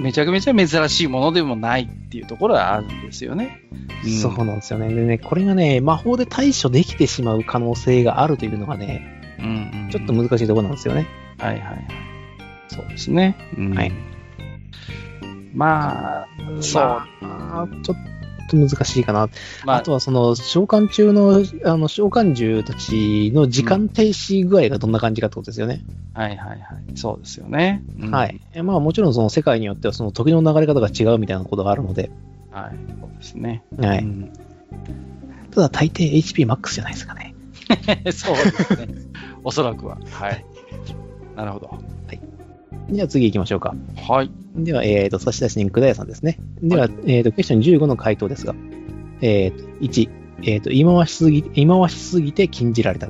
[0.00, 3.60] めちゃくちゃ珍しいものでもないっていうところはあるんですよね。
[4.06, 4.92] んそうなんですよね。
[4.92, 11.06] でね、これがね、魔法で対処できてしまう可能性があるというのがね、うんうんちょっと難しいところなんですよね。
[11.38, 11.86] はいはいはい。
[12.68, 13.36] そうですね。
[13.56, 13.92] うんはい。
[15.54, 16.26] まあ、
[16.60, 16.82] そう。
[16.82, 18.13] まあちょっ
[18.46, 19.28] と難しいかな。
[19.64, 25.82] まあ、あとはその召喚中のあの召喚獣たちの時間停止具合がどんな感じかってことですよね。
[26.14, 26.60] はいはいはい。
[26.96, 27.82] そうですよね。
[27.98, 28.40] うんはい。
[28.52, 32.10] えまあもちろんその世界によってはその時の流れ方が違うみたいなことがあるので、
[32.50, 32.76] はい。
[33.00, 33.64] そうですね。
[33.78, 33.98] はい。
[33.98, 34.32] うん
[35.54, 37.34] ただ大抵 HP マックスじゃないですかね。
[38.12, 38.88] そうですね。
[39.44, 39.98] おそらくは。
[40.10, 40.44] はい。
[41.36, 41.78] なるほど。
[42.90, 43.74] じゃあ次行きましょうか。
[44.08, 44.30] はい。
[44.56, 46.38] では、えっ、と、差出人くだやさんですね。
[46.62, 48.54] では、えっ、と、クエスチョン15の回答ですが、
[49.20, 50.10] えっ、と、1、
[50.42, 53.08] えっ、と、忌まわしすぎ、忌まわしすぎて禁じられた。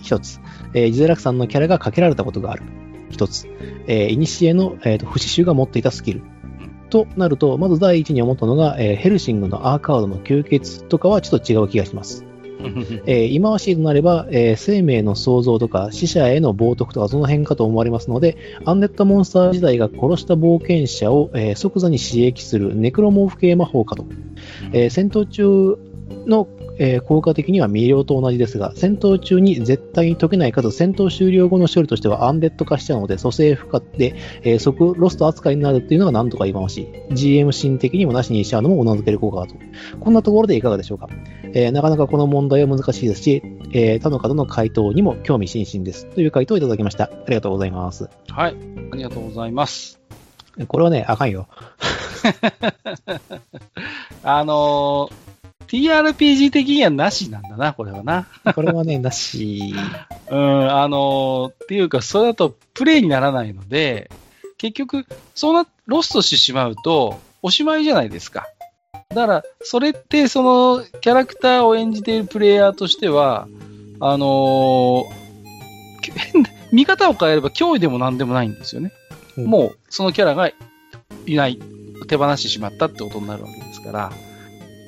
[0.00, 0.40] 一つ、
[0.72, 2.62] えー、ジゼラクさんのキャラがかけられたことがある。
[3.10, 3.48] 一つ、
[3.86, 6.22] えー、イニシエの、えー、と不死種が持っていたスキル。
[6.90, 12.24] となると、まず第一に思ったのが、えーヘルシングのアーカードの吸血とかはちょっと違う気がします。
[13.06, 24.04] えー、 忌まわしいとなれば、えー生命の創造とか死者への冒涜とかその辺かと思われますので、アンデッドモンスター自体が殺した冒険者を、えー即座に刺激するネクロモーフ系魔法かと。
[24.72, 25.78] えー戦闘中
[26.26, 26.48] の、
[26.78, 37.14] えー効果的には未了と同じですが、戦闘中に絶対に解けないかつ戦闘終了後の処理としてはアンデッド化しちゃうので、蘇生不可で、えー即ロスト扱いになるっていうのがなんとか忌まわしい。
[37.14, 39.54] GM 心的にもなしにしちゃうのも頷ける効果だと。
[40.00, 41.08] こんなところでいかがでしょうか。
[41.58, 43.40] えーなかなかこの問題は難しいですし、
[43.72, 46.04] えー他の方の回答にも興味津々です。
[46.04, 47.04] という回答をいただきました。
[47.04, 48.10] ありがとうございます。
[48.28, 48.56] はい。
[48.92, 49.98] ありがとうございます。
[50.68, 51.48] これはね、あかんよ。
[54.22, 55.14] あのー
[55.66, 58.26] TRPG 的にはなしなんだな、これはな。
[58.54, 59.74] これはね、なし。
[60.30, 64.10] うん、あのーっていうか、それだとプレイにならないので、
[64.58, 68.46] 結局、そうな、ロストしてしまうと、おしまいじゃないですか。
[69.16, 73.48] だから、それって、その、キャラクターを演じているプレイヤーとしては、
[73.98, 75.26] あのー
[76.70, 78.92] 見方を変えれば脅威でも何でもないんですよね。
[79.38, 81.58] うんもう、そのキャラがいない、
[82.08, 84.12] 手放してしまったってことになるわけですから、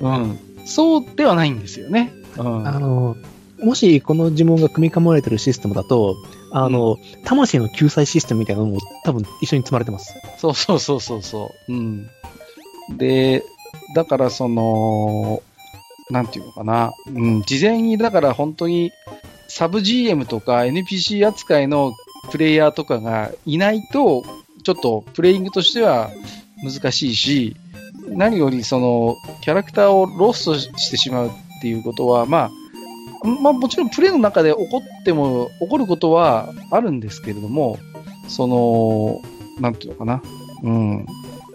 [0.01, 0.39] うん。
[0.65, 2.13] そうではないんですよね。
[2.37, 2.67] うん。
[2.67, 3.15] あの、
[3.63, 6.15] もしこの呪文が組み込まれてるシステムだと、
[6.51, 10.13] あの、魂の救済システムみたいなのも多分一緒に積まれてます。
[10.37, 11.73] そうそうそうそうそう。
[11.73, 12.09] うん。
[12.97, 13.43] で、
[13.95, 15.41] だからその、
[16.09, 16.93] なんていうのかな。
[17.13, 18.91] うん、事前にだから本当に
[19.47, 21.93] サブ GM とか NPC 扱いの
[22.31, 24.23] プレイヤーとかがいないと、
[24.63, 26.09] ちょっとプレイングとしては
[26.63, 27.55] 難しいし、
[28.07, 32.49] 何よりそのキャラクターをロストしてしまうっていうことは、ま
[33.23, 37.77] あ、まあもちろんプレイの中で起こっても、起こることはあるんですけれども、
[38.27, 39.21] その、
[39.59, 40.21] なんていうのかな。
[40.63, 41.05] うん。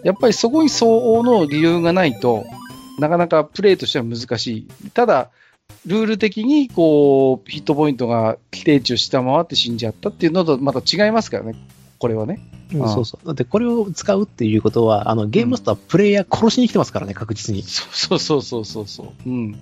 [0.05, 2.45] やっぱりそこに相応の理由がないと、
[2.99, 4.67] なかなかプレイとしては難しい。
[4.91, 5.31] ただ、
[5.87, 11.55] ルール的に、こう、ヒットポイントが規定値を下回って死んじゃったっていうのとまた違いますからね。
[11.97, 12.39] これはね。
[12.71, 13.25] そうそう。
[13.25, 17.63] だってこれを使うっていうことは、あの、ゲームマスターはプレイヤー殺しに来てますからね、確実に。
[17.63, 19.29] そうそうそうそうそう。
[19.29, 19.59] うん。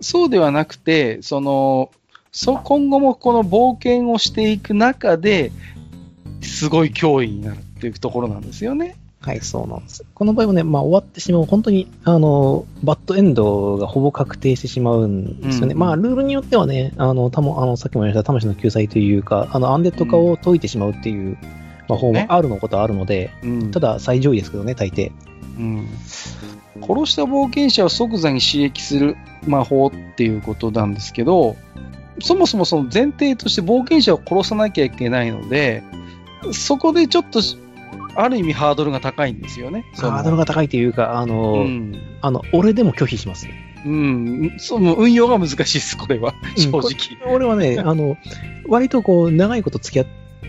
[0.00, 1.92] そうではなくて、その、
[2.32, 5.52] そ今後もこの冒険をしていく中で、
[6.42, 8.96] すごい脅威になるっていうところなんですよね。
[9.20, 10.04] はい、そうなんです。
[10.14, 15.72] この場合もね、まあ終わってしまう、本当に、あの、バッドエンドがほぼ確定してしまうんですよね。
[15.72, 21.36] うんまあ、ルールによってはね、あの、たも、あの、さっきも言いました、魂の救済というか、あの、アンデッド化を解いてしまうっていう
[21.88, 23.70] 魔法もあるのことはあるので、うん。
[23.72, 25.10] ただ最上位ですけどね、大抵。
[25.58, 25.88] うん、
[26.80, 29.16] 殺した冒険者を即座に刺激する
[29.46, 31.56] 魔法っていうことなんですけど、
[32.20, 35.82] そもそもその前提として冒険者を殺さなきゃいけないので、
[36.52, 37.40] そこでちょっと、
[38.20, 39.84] ある意味ハードルが高いんですよね。
[39.96, 41.94] ハードルが高いというか、あの、うん。
[42.20, 43.82] あの、俺でも拒否しますね。
[43.86, 44.54] うん。
[44.58, 46.34] そう、もう運用が難しいです、これは。
[46.56, 46.92] 正直。
[47.32, 48.16] 俺はね、 あの、
[48.66, 50.06] 割とこう、長いこと付き合っ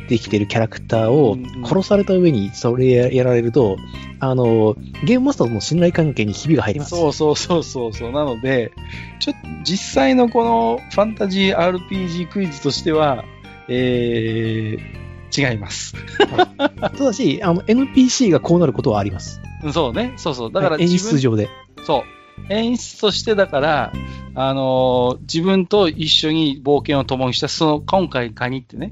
[0.07, 3.77] てきてるキャラクターをうんうん殺された上にそれややられると、
[4.19, 6.89] あの、ゲームマスターとの信頼関係にひびが入ります。
[6.89, 8.11] そうそうそうそうそう。
[8.11, 8.71] なので、
[9.19, 13.25] ちょっと実際のこのファンタジー RPG クイズとしては、
[13.67, 15.95] えー、違います。
[16.57, 19.41] ただし、あの、NPC がこうなることはあります。
[19.73, 20.13] そうね。
[20.17, 20.51] そうそう。
[20.51, 21.49] だから演自分、出上で。
[21.83, 22.53] そう。
[22.53, 23.93] 演出としてだから、
[24.35, 28.91] あのー自分と一緒に冒険を共にした、その、今回限ってね、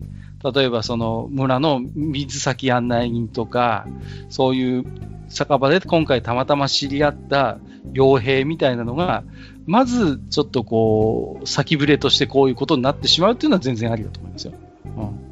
[0.53, 3.87] 例えばその村の水先案内人とか、
[4.29, 4.85] そういう
[5.29, 7.57] 酒場で今回たまたま知り合った
[7.93, 9.23] 傭兵みたいなのが、
[9.65, 14.53] まずちょっとこう、先触れとしてこういうことになってしまうっていうのは全然ありだと思いますよ。
[14.85, 15.26] うん。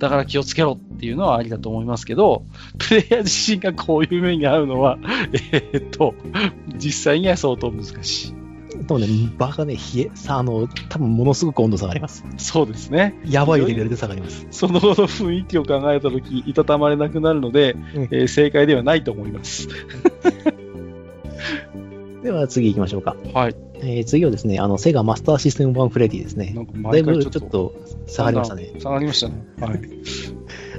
[0.00, 2.46] だから気をつけろっていうのはありだと思いますけど、
[2.78, 4.98] プレイヤー自身がこういう目に遭うのは、
[5.52, 6.14] えーっと、
[6.78, 8.34] 実際には相当難しい。
[8.86, 12.24] でもね、場がね、冷え、さ、あの、多分ものすごく温度下がります。
[12.38, 13.14] そうですね。
[13.26, 14.46] やばいレベルで下がります。
[14.50, 19.68] その後の雰囲気を考えたとき、いたたまれなくなるので、うんえー正解ではないと思います。
[22.22, 23.16] では次行きましょうか。
[23.32, 23.56] はい。
[23.82, 26.62] えー次はですね、あの、セガマスターシステム版フレディですねな。
[26.62, 27.74] んかだいぶちょっと
[28.06, 28.72] 下がりましたね。
[28.78, 29.34] 下がりましたね。
[29.60, 29.70] はい。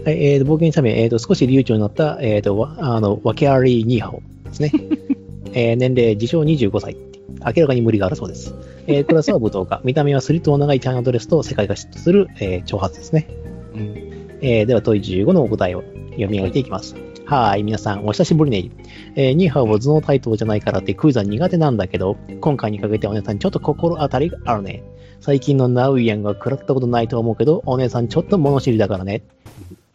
[0.04, 4.72] はい、えーと、冒険者名、えーと、少し流暢になった、えーと、わあの、ワケアリーニーハオですね。
[5.54, 6.96] えー年齢、自称25歳。
[7.44, 8.54] 明らかに無理があるそうです。
[8.88, 9.82] えークラスは舞踏家。
[9.86, 13.28] 見た目はスリットの長いチャイナドレスと世界が嫉妬する、えー長髪ですね。
[13.76, 13.96] うん。
[14.42, 16.96] えーでは、問い15のお答えを読み上げていきます。
[17.32, 18.70] はい、皆さん、お久しぶりね。
[19.16, 24.84] えーニーハオは頭脳対等じゃないからってクイズは苦手なんだけど、今回にかけてお姉さんちょっと心当たりがあるね。
[25.22, 29.24] 最近のナウイアンが食らったことないと思うけど、お姉さんちょっと物知りだからね。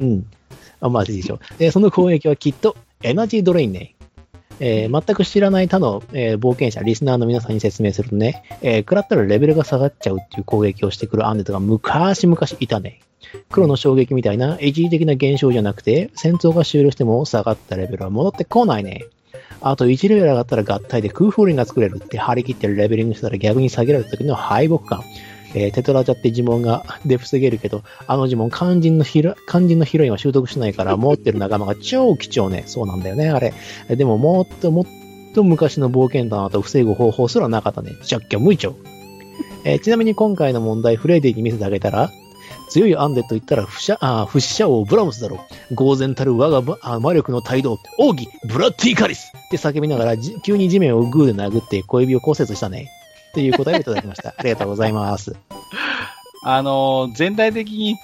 [0.00, 0.26] うん。
[0.80, 1.38] あ、まあいでしょ。
[1.58, 3.96] で、その攻撃はきっとエナジードレインね。
[4.58, 13.00] えー全く知らない他の、えー冒険者、リスナーの皆さんに説明するとね、えー食らったらレベルが下がっちゃうっていう攻撃をしてくるアンデッドが昔々いたね。
[13.50, 19.06] 黒の衝撃みたいな一時的な現象じゃなくて、戦闘が終了しても下がったレベルは戻ってこないね。
[19.60, 25.02] あと1レベル上がったら合体で空風鈴が作れるって張り切ってレベリングしたら逆に下げられた時の敗北感。
[25.54, 32.64] えーテトラジャって呪文がで防げるけど、あの呪文肝心のヒロ肝心のヒロインは習得しないから持ってる仲間が超貴重ね。
[32.66, 33.54] そうなんだよね、あれ。
[33.88, 34.84] でももっともっ
[35.34, 37.92] と昔の冒険団だと防ぐ方法すらなかったね。
[38.02, 38.76] しゃっきゃ無一丁。
[39.64, 42.10] えーちなみに今回の問題、フレイディに見せてあげたら、
[42.68, 45.74] 強いアンデッド言ったら不死あ不死者王ブラムスだろう。
[45.74, 52.90] 豪然たる我がばあ魔力の態度、奥義、ブラッディカリスって叫びながらじ急に地面をグーで殴って小指を骨折したね。
[53.34, 54.34] という答えをいただきました。
[54.38, 55.36] ありがとうございます。
[56.42, 57.96] あのー全体的に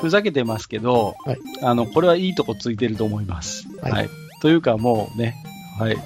[0.00, 3.66] ふざけてますけど、はいあの、これはいいとこついてると思います。
[3.80, 4.10] はいはい。
[4.40, 5.36] というかもうね、
[5.78, 5.96] はい。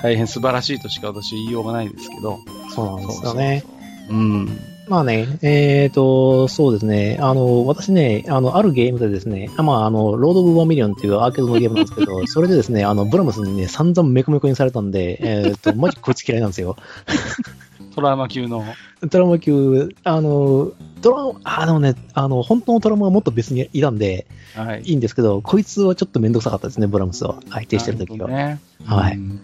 [0.00, 2.38] 大変素晴らしいとしか私言いようがないですけど。
[2.74, 3.64] そうなんですよね。
[4.08, 4.58] うん。
[4.88, 7.16] まあね、えーと、そうですね。
[7.20, 16.76] あの、私ね、あの、あるゲームでですね、あまあ、あの、ロード・オブ・ヴァーミリオンっていうアーケードのゲームなんですけど、 それでですね、あの、ブラムスにね、散々メコメコにされたんで、えーと、マジこいつ嫌いなんですよ。
[17.94, 18.64] トラウマ級の。
[19.10, 24.82] トラウマ級、あの、トラウあ、でもね、あの、本当のトラウマはもっと別にいたんで、はい。
[24.82, 27.40] いいんですけど、こいつはちょっとめんどくさかったですね、ブラムスは。
[27.50, 28.28] 相手してる時は。
[28.28, 28.60] ね。
[28.84, 29.40] はいうん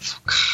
[0.00, 0.47] そっか。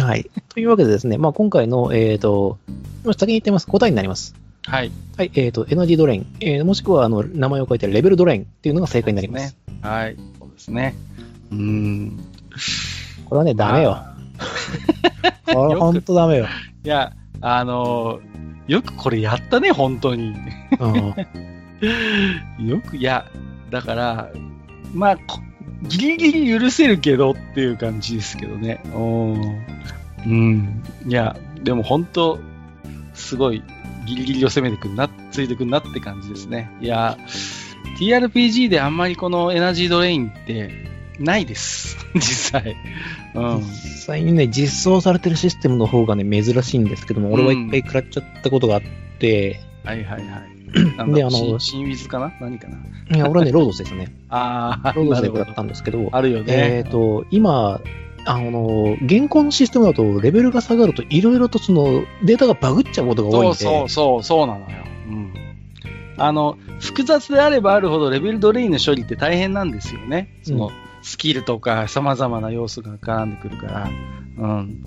[0.04, 0.30] はい。
[0.48, 2.58] というわけでですね、まあ、今回の、えーと、
[3.04, 3.66] まあ先に言ってます。
[3.66, 4.34] 答えになります。
[4.66, 4.92] はい。
[5.16, 9.56] はい、えーと、エナジードレイン、えーもしくは、あの、名前を書いてレベルドレインっていうのが正解になります。
[9.68, 9.88] ね。
[9.88, 10.16] はい。
[10.38, 10.94] そうですね。
[11.50, 12.20] うん。
[13.24, 13.98] これはね、ダメよ。
[15.52, 16.46] これ本当ダメよ。
[16.84, 18.30] いや、あのー
[18.70, 20.32] よくこれやったね、本当に。
[20.78, 21.14] うん。
[22.64, 23.26] よく、いや、
[23.68, 24.30] だから、
[24.94, 25.40] まあ、こ
[25.82, 28.82] ギリギリ許せるけどっていう感じですけどね。
[28.94, 29.64] うん。
[30.26, 30.82] うん。
[31.06, 32.38] いや、でも本当、
[33.14, 33.62] すごい、
[34.06, 36.70] ギリギリを攻めてくんな、ついてくんなって感じですね。
[36.80, 37.16] いや、
[37.98, 40.70] TRPG であんまりこのエナジードレインって
[41.18, 41.96] ないです。
[42.14, 42.22] 実
[42.62, 42.76] 際。
[43.34, 43.60] うん。
[43.60, 43.66] 実
[44.06, 48.82] 際にね、実装されてるシステムの方がね、珍しいんですけども、俺は一回食らっちゃったことがあっ
[49.18, 50.59] て、はいはいはい。
[50.96, 52.32] なんだであのシンシンウィズかな？
[52.40, 52.76] 何かな？
[53.16, 54.14] いや、俺はね、ロードスですね。
[54.28, 56.44] ああ、ロードスで食らったんですけど、あるよね。
[56.48, 57.80] えっ、と、今、
[58.24, 64.66] あの、現行のシステムだと、レベルが下がると、いろいろとその、データがバグっちゃうことが多いんで、そうそうそう、そうなのよ。
[65.08, 65.32] うん。
[66.18, 70.38] あの、複雑であればあるほどレベルドレインの処理って大変なんですよね。
[70.42, 70.70] その、う
[71.02, 73.90] スキルとか様々な要素が絡んでくるから。
[74.38, 74.84] うん。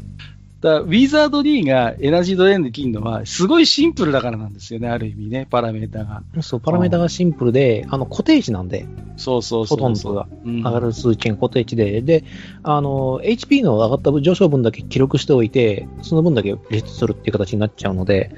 [0.64, 6.24] だウィザード D がエナジードレインできるのは、すごいシンプルだからなんですよね、ある意味ね、パラメータが。
[6.42, 8.88] そう、パラメータがシンプルで、あの、固定値なんで、
[9.18, 9.90] そうそうそうそう。
[9.90, 12.24] ほとんどがうん上がる数値が固定値で、で、
[12.64, 18.32] あの、HP の上がった上昇分だけ記録しておいて、その分だけレストするっていう形になっちゃうので、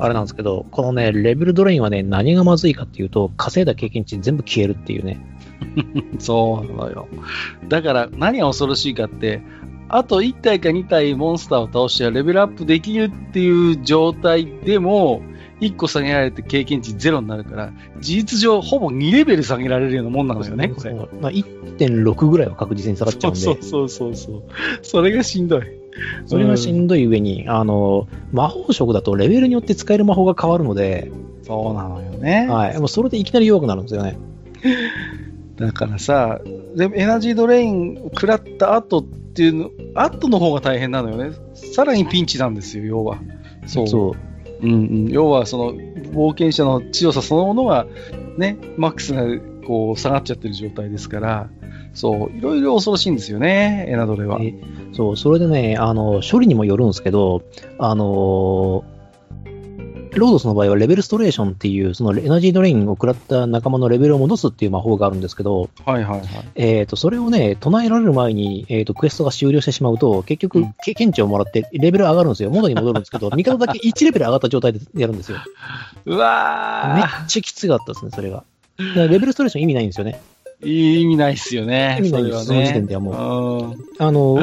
[0.00, 5.24] あれなんですけど、このね、レベルドレインはね、何がまずいかっていうと、稼いだ経験値全部消えるっていうね。
[6.18, 7.08] そうなのよ。
[7.68, 9.42] だから何が恐ろしいかって、
[9.88, 15.22] あと1体か2体モンスターを倒してレベルアップできるっていう状態でも、
[15.60, 20.94] 1個下げられて経験値ゼロになるから、事実上ほぼ2レベル下げられるようなもんなのよね、これ。
[20.94, 24.42] まあ、1.6ぐらいは確実に下がっちゃうんで、そうそうそうそう
[24.82, 25.62] それがしんどい。
[26.26, 31.10] それがしんどい上に、あの、魔法色だとレベルによって使える魔法が変わるので、
[31.42, 32.46] そうなのよね。
[32.48, 32.78] はい。
[32.78, 34.16] もうそれでいきなり弱くなるんですよね。
[35.56, 36.40] だからさ、
[36.76, 41.36] でもエナジードレインを食らった後っていうの、後の方が大変なのよね。
[41.54, 43.18] さらにピンチなんですよ、要は。
[43.66, 43.88] そう。
[43.88, 44.66] そう。
[44.66, 47.86] うんうん、要は、その、冒険者の強さそのものが、
[48.36, 49.24] ね、マックスが
[49.66, 51.50] こう下がっちゃってる状態ですから、
[51.92, 54.38] そう、いろいろ恐ろしいんですよね、エナドレは。
[54.40, 54.54] え
[54.92, 57.42] そう、それでね、あの、処理にもよるんですけど、
[57.78, 58.84] あの
[60.18, 66.26] ロードスの場合はレベルストレーションっていう、そのエナジードレインを食らった仲間のレベルを戻すっていう魔法があるんですけど、はいはいはい。
[66.54, 72.50] えっ、と、それをね、唱えられる前に、えっ、と、クエストが終了してしまうと、結局うん、経験値をもらって、レベル上がるんですよ。
[72.50, 75.38] 元に戻るんですけど、 味方だけ1レベル上がった状態でやるんですよ。
[76.06, 78.44] うめっわちゃきつかったですね、それが。
[78.78, 80.20] レベルストレーション意味ないんですよね。
[80.62, 81.96] ーいい意味ないっすよね。
[81.98, 84.04] 意味ないですそねその時点ではもうん。
[84.04, 84.40] あの、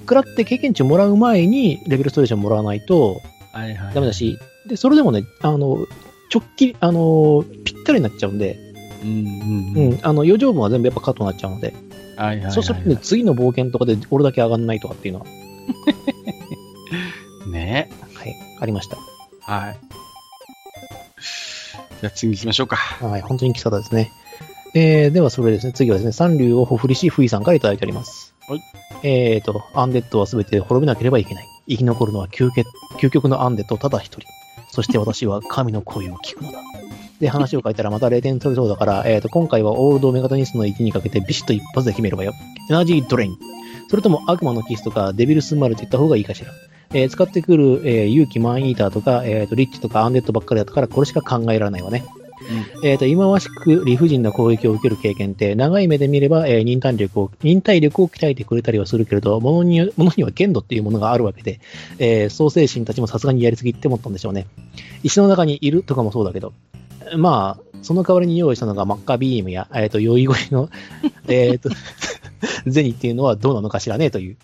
[0.00, 3.20] 食らって経験値をもらう前に、レベルストレーションもらわないと
[3.56, 3.94] はいはい。
[4.68, 5.86] で、それでもね、あの、
[6.32, 8.58] 直帰、あの、ぴったりになっちゃうんで、
[9.02, 9.94] うんうんううん。
[9.94, 11.74] ん、あの、余剰分は全部やっぱカットになっちゃうので、
[12.16, 12.52] はいはいはい。
[12.52, 15.26] そうするとね、次の冒険とかで俺だけ上がんないとかっていうのは、
[17.50, 17.90] ね。
[18.14, 18.96] はい、ありました。
[19.40, 19.78] はい。
[22.00, 22.76] じゃあ次行きましょうか。
[22.76, 24.10] はい、本当にきつかったですね。
[24.74, 28.34] えー、ではそれですね、次はですね、三流をほふりし、ふいさんからいただいております。
[28.48, 28.60] はい。
[29.02, 31.46] えーと、アンデッドはすべて滅びなければいけない。
[31.68, 32.66] 生き残るのは究極
[32.98, 34.28] 究極のアンデッドただ一人。
[34.76, 36.58] そして私は神の声を聞くのだ。
[37.18, 42.34] で、話を書いたらまた0点取れそうだから、えーと、今回はオールドメガトニストの1にかけてビシッと一発で決めればよ。
[42.68, 43.38] エナジードレイン。
[43.88, 46.52] それとも悪魔のキスとかデビルスマルといった方がいいかしら。
[46.92, 52.04] えー使ってくる、えー勇気マンイーターとか、えーと、リッチとかアンデッドばっかりだったから、これしか考えられないわね。
[52.82, 61.60] えっ、と、忌まわしく理不尽な攻撃を受ける経験って、長い目で見れば、えー忍耐力を、忍耐力を鍛えてくれたりはするけれど、ものに、ものには限度っていうものがあるわけで、
[61.98, 64.46] えー創世神たちもさすがにやりすぎって思ったんでしょうね。
[65.02, 66.52] 石の中にいるとかもそうだけど、
[67.16, 70.68] まあ、その代わりに用意したのがマッカビームや、えっ、と、酔い声の、
[71.28, 71.70] えっと、
[72.66, 74.36] ゼニっていうのはどうなのかしらねという、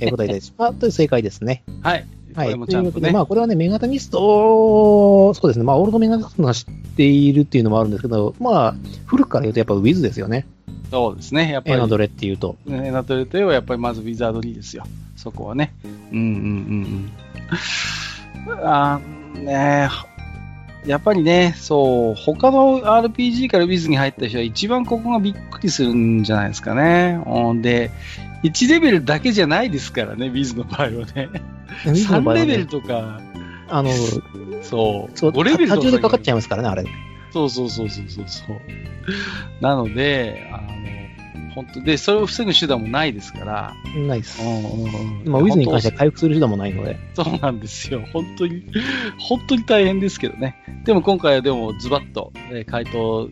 [0.00, 0.54] えー答えです。
[0.58, 1.62] あ、という正解ですね。
[1.82, 2.06] はい。
[2.40, 2.46] はい。
[2.46, 3.10] これもちゃんとね。
[3.10, 8.74] まあ、これはね、メガタニスト、そうですね、まあ、オールドメガタニストが知っているっていうのもあるんですけど、まあ、
[9.06, 10.46] 古くから言うとやっぱウィズですよね。
[10.90, 11.52] そうですね。
[11.52, 12.56] やっぱり、エナドレっていうと。
[12.66, 14.84] ねエナドレといえばやっぱりまずウィザードリーですよ。
[15.16, 15.74] そこはね。
[16.12, 17.10] うんうんうん
[18.48, 18.66] うん。
[18.66, 19.88] あーね
[20.86, 27.22] やっぱりね、そう、他の RPG からウィズに入った人は一番ここがびっくりするんじゃないですかね。
[27.26, 27.90] うんで、
[28.42, 31.28] 1レベルだけじゃないですからね、ウィズの場合はね。
[31.86, 33.20] ウィズの場3合はねレベルとか、
[33.68, 33.90] あの、
[34.62, 35.80] そう、そう、5レベルとか。
[35.80, 36.84] 途中でかかっちゃいますからね、あれ。
[37.32, 38.56] そうそうそうそうそうそう。
[39.60, 40.68] なので、あの、
[41.54, 43.74] 本当で、それを防ぐ手段もないですから。
[44.06, 44.44] ないですう。
[44.44, 46.98] んうんうんまあ、ウィズに関しては本回復する手段もないので。
[47.14, 48.04] 当そうなんですよ。
[48.12, 48.62] 本当に、
[49.18, 50.56] 本当に大変ですけどね。
[50.84, 53.30] でも今回はでもズバッと、えー回答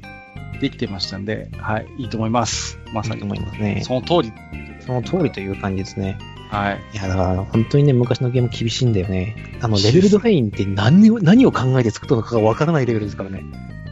[0.61, 2.81] できてましたんで、はい、いいと思います。
[2.93, 3.17] まさに。
[3.17, 3.81] いいと思いますね。
[3.85, 4.33] その通り。
[4.81, 6.19] その通りという感じですね。
[6.49, 6.81] はい。
[6.95, 9.37] いや、だから、本当にね、昔のゲーム厳しいんだよね。
[9.61, 13.45] あの、レベルドレインって何を、 何を考えて作ったのかがわからないレベルですからね。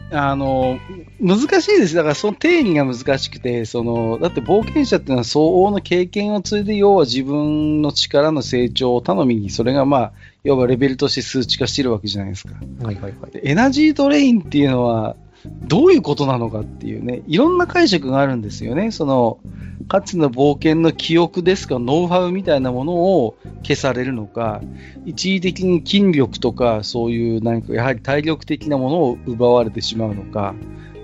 [0.09, 0.79] あの、
[1.19, 1.95] 難しいです。
[1.95, 10.11] だからその定義が難しくて、その、だって冒険者っていうのは相応の経験を積いで、要は自分の力の成長を頼みに、それがまあ、
[10.45, 12.53] 要はレベルとして数値化してるわけじゃないですか。
[12.81, 13.31] はいはいはい。
[13.31, 18.91] でエナジードレインっていうのは、どういうことなのかっていうね、いろんな解釈があるんですよね。
[18.91, 19.39] その、
[19.87, 24.61] かつの冒険の記憶ですか、ノウハウみたいなものを消されるのか、
[25.05, 30.55] 一時的に筋力とか、そういうなんか、やはり体力的なものを奪われてしまうのか、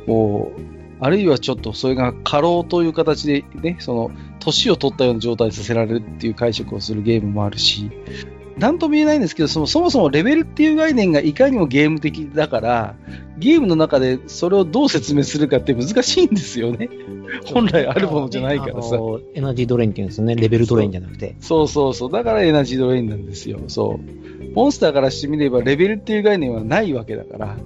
[0.06, 0.62] こう、
[1.00, 7.90] あるいはちょっとそれが過労という形でね、その、年を取ったような状態にさせられるっていう解釈をするゲームもあるし、
[8.58, 12.96] なんとも言えないんですけど、そのそもそもレベルっていう概念がいかにもゲーム的だから、
[13.38, 16.90] ゲームの中でそれをどう説明するかって難しいんですよね。
[17.46, 18.98] 本来あるものじゃないからさ
[19.34, 20.36] エナジードレインっていうんですよね。
[20.36, 21.36] レベルドレインじゃなくて。
[21.40, 22.12] そうそうそう。
[22.12, 23.60] だからエナジードレインなんですよ。
[23.68, 24.54] そう。
[24.54, 27.58] モンスターからしてみればレベルっていう概念はないわけだから、まあ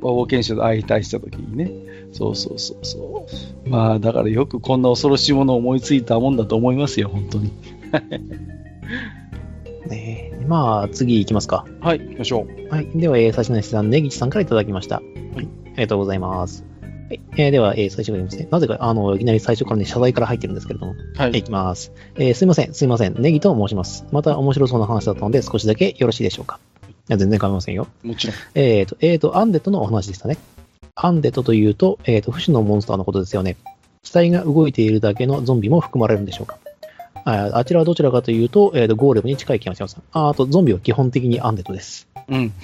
[0.00, 1.72] 冒険者と相対したときにね。
[2.12, 3.26] そうそうそうそ
[3.66, 3.68] う。
[3.68, 7.50] まあだからよくこんな恐ろしいものを思いついたもんだと思いますよ、本当に。
[9.88, 11.66] ねえまあ、次行きますか。
[11.80, 12.74] はい、行きましょう。
[12.74, 12.86] はい。
[12.94, 14.96] では、えー、最初の質問、ネギチさんからいただきました。
[14.96, 15.04] はい。
[15.36, 16.64] ありがとうございます。
[16.82, 17.20] はい。
[17.36, 18.48] えー、では、えー、最初からいきますね。
[18.50, 20.94] なぜか、あの、いきなり最初からね、謝罪から入ってるんですけれども。
[21.16, 21.30] はい。
[21.38, 21.92] いきます。
[22.16, 23.20] えー、すいません、すいません。
[23.20, 24.04] ネギと申します。
[24.12, 26.60] また面白そうな話だったので、少しだけよろしいでしょうか。
[26.86, 27.86] いや、全然構いませんよ。
[28.02, 28.36] もちろん。
[28.54, 30.36] えっ、と、えっ、と、アンデッドのお話でしたね。
[30.94, 33.56] アンデッドというと、えっ、と、不死のモンスターのことですよね。
[34.02, 36.58] 死体が動いているだけのゾンビも含まれるんでしょうか。
[37.28, 39.98] ああちらはどちらかというと、えーと、ゴーレムに近い気がします。
[40.12, 42.08] ああと、ゾンビは基本的にアンデッドです。
[42.28, 42.52] うん。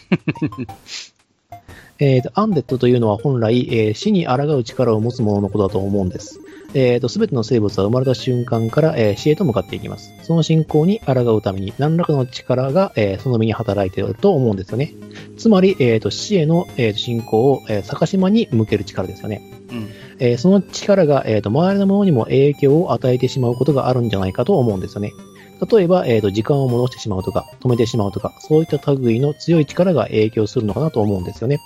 [2.01, 6.41] えーと、アンデッドというのは本来、えー、死に抗う力を持つ者のことだと思うんです。
[6.73, 10.11] えーと、全ての生物は生まれた瞬間から、えー、死へと向かっていきます。
[10.23, 14.93] その進行に抗うために何らかの力が、えー、その身に働いていると思うんですよね。
[15.37, 19.43] つまり、えーと、死への、えー、進行を、えー、逆島に向ける力ですよね。
[19.71, 19.89] うん
[20.19, 25.13] えー、その力が、えーと、周りのものにも影響を与えてしまうことがあるんじゃないかと思うんですよね。
[25.71, 31.61] 例えば、えーと、時間を戻してしまうとか、止めてしまうとか、そういった類の強い力が影響するのかなと思うんですよね。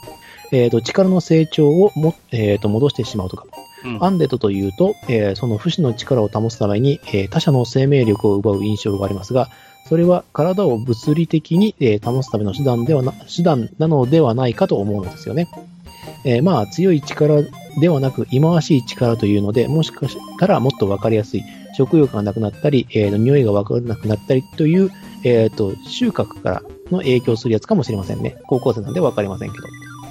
[0.53, 3.45] えーと、力の成長をも、えーと戻してしまうとか、
[3.85, 9.49] うん、アンデッドというと、えー、その不死の力を保つために、えー、他者の生命力を奪う印象がありますが、
[9.89, 15.49] それは体を物理的に、えー、保つための手段ではな、手段なのではないかと思うのですよね。
[16.25, 17.43] えー、まあ、強い力
[17.81, 21.45] ではなく、忌まわしい力というので、もしかしたらもっとわかりやすい、
[21.77, 24.91] 食欲がなくなったり、えー、匂いがわからなくなったりという、
[25.25, 28.39] えっ、ー、と、収穫からの影響するやつかもしれませんね。
[28.47, 29.69] 高校生なんでわかりませんけど。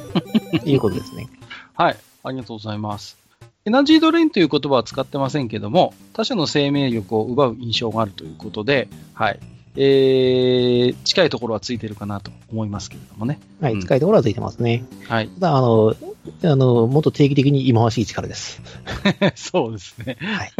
[0.65, 1.27] いうことですね。
[1.73, 1.97] はい。
[2.23, 3.17] ありがとうございます。
[3.65, 9.39] エナジードレインという言葉は使ってませんけども、他者の生命力を奪う印象があるということで、はい。
[9.79, 13.39] えー、近いところはついてるかなと思いますけれどもね。
[13.61, 14.83] はい、近いところはついてますね。
[15.07, 15.29] はい。
[15.29, 15.95] ただ、あの、
[16.43, 18.59] あの、もっと定期的に忌まわしい力です。
[19.35, 20.17] そうですね。
[20.19, 20.51] はい。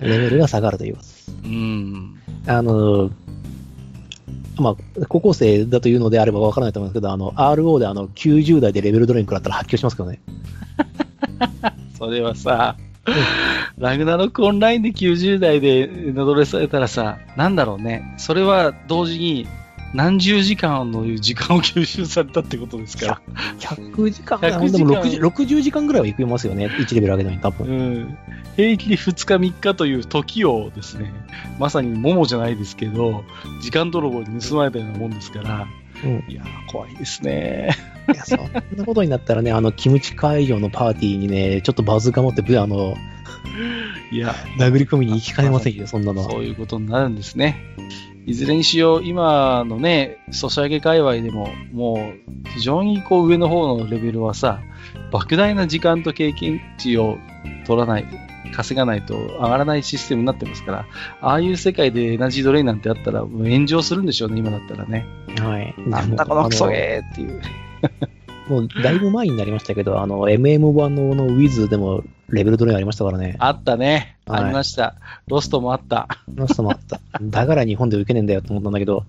[0.00, 1.32] レベルが下がると言います。
[1.44, 2.18] うん。
[2.46, 3.10] あの、
[4.58, 10.20] まあ、高校生だというのであればわからないと思うんですけど、あの、RO であの、90代でレベルドレイン食らったら発狂しますけどね。
[11.98, 12.76] それはさ、
[13.78, 18.14] ラグナロクオンラインで90代でノドレされたらさ、なんだろうね。
[18.18, 19.46] それは同時に
[19.94, 23.06] 何十時間の時間を吸収されたってことですか？
[23.06, 23.20] ら。
[23.58, 26.66] 100時間 ?100 時間 60, 60時間ぐらいはいくますよね。
[26.66, 27.66] 1レベル上げるのに多分。
[27.66, 28.18] うん。
[28.56, 31.12] 平気で2日3日という時をですね、
[31.58, 33.24] まさに桃じゃないですけど、
[33.62, 35.66] 時間泥棒に盗まれたようなもんですから、
[36.04, 37.76] うん、いや怖いですね。
[38.12, 38.40] いや、そん
[38.76, 42.96] なことになったらね、あの、キムチ会場のパーティーにね、ちょっとバズか持って、あの、
[44.10, 46.30] いや、殴り込みに行きかねませんよ、そんなのは。
[46.30, 47.56] そういうことになるんですね。
[48.26, 54.60] いずれにしよう、今のね、ソシャゲ界隈でも、もう、非常にこう上の方のレベルはさ、
[55.12, 57.18] 莫大な時間と経験値を
[57.66, 58.04] 取らない、
[58.54, 60.86] 稼がないと上がらないシステムになってますから、
[61.20, 65.06] ああいう世界でエナジードレインなんてあったら、炎上するんでしょうね、今だったらね。
[65.38, 65.74] はい。
[65.78, 67.40] なんだこのクソゲーっていう。
[68.48, 73.36] もうだいぶ前になりましたけど、あの、MM 版のの Wiz でもレベルドレインありましたからね。
[73.38, 74.16] あったね。
[74.26, 74.96] ありました。
[75.28, 76.08] ロストもあった。
[76.34, 77.00] ロストもあった。
[77.20, 79.04] だから日本で受けねえんだよと思ったんだけど。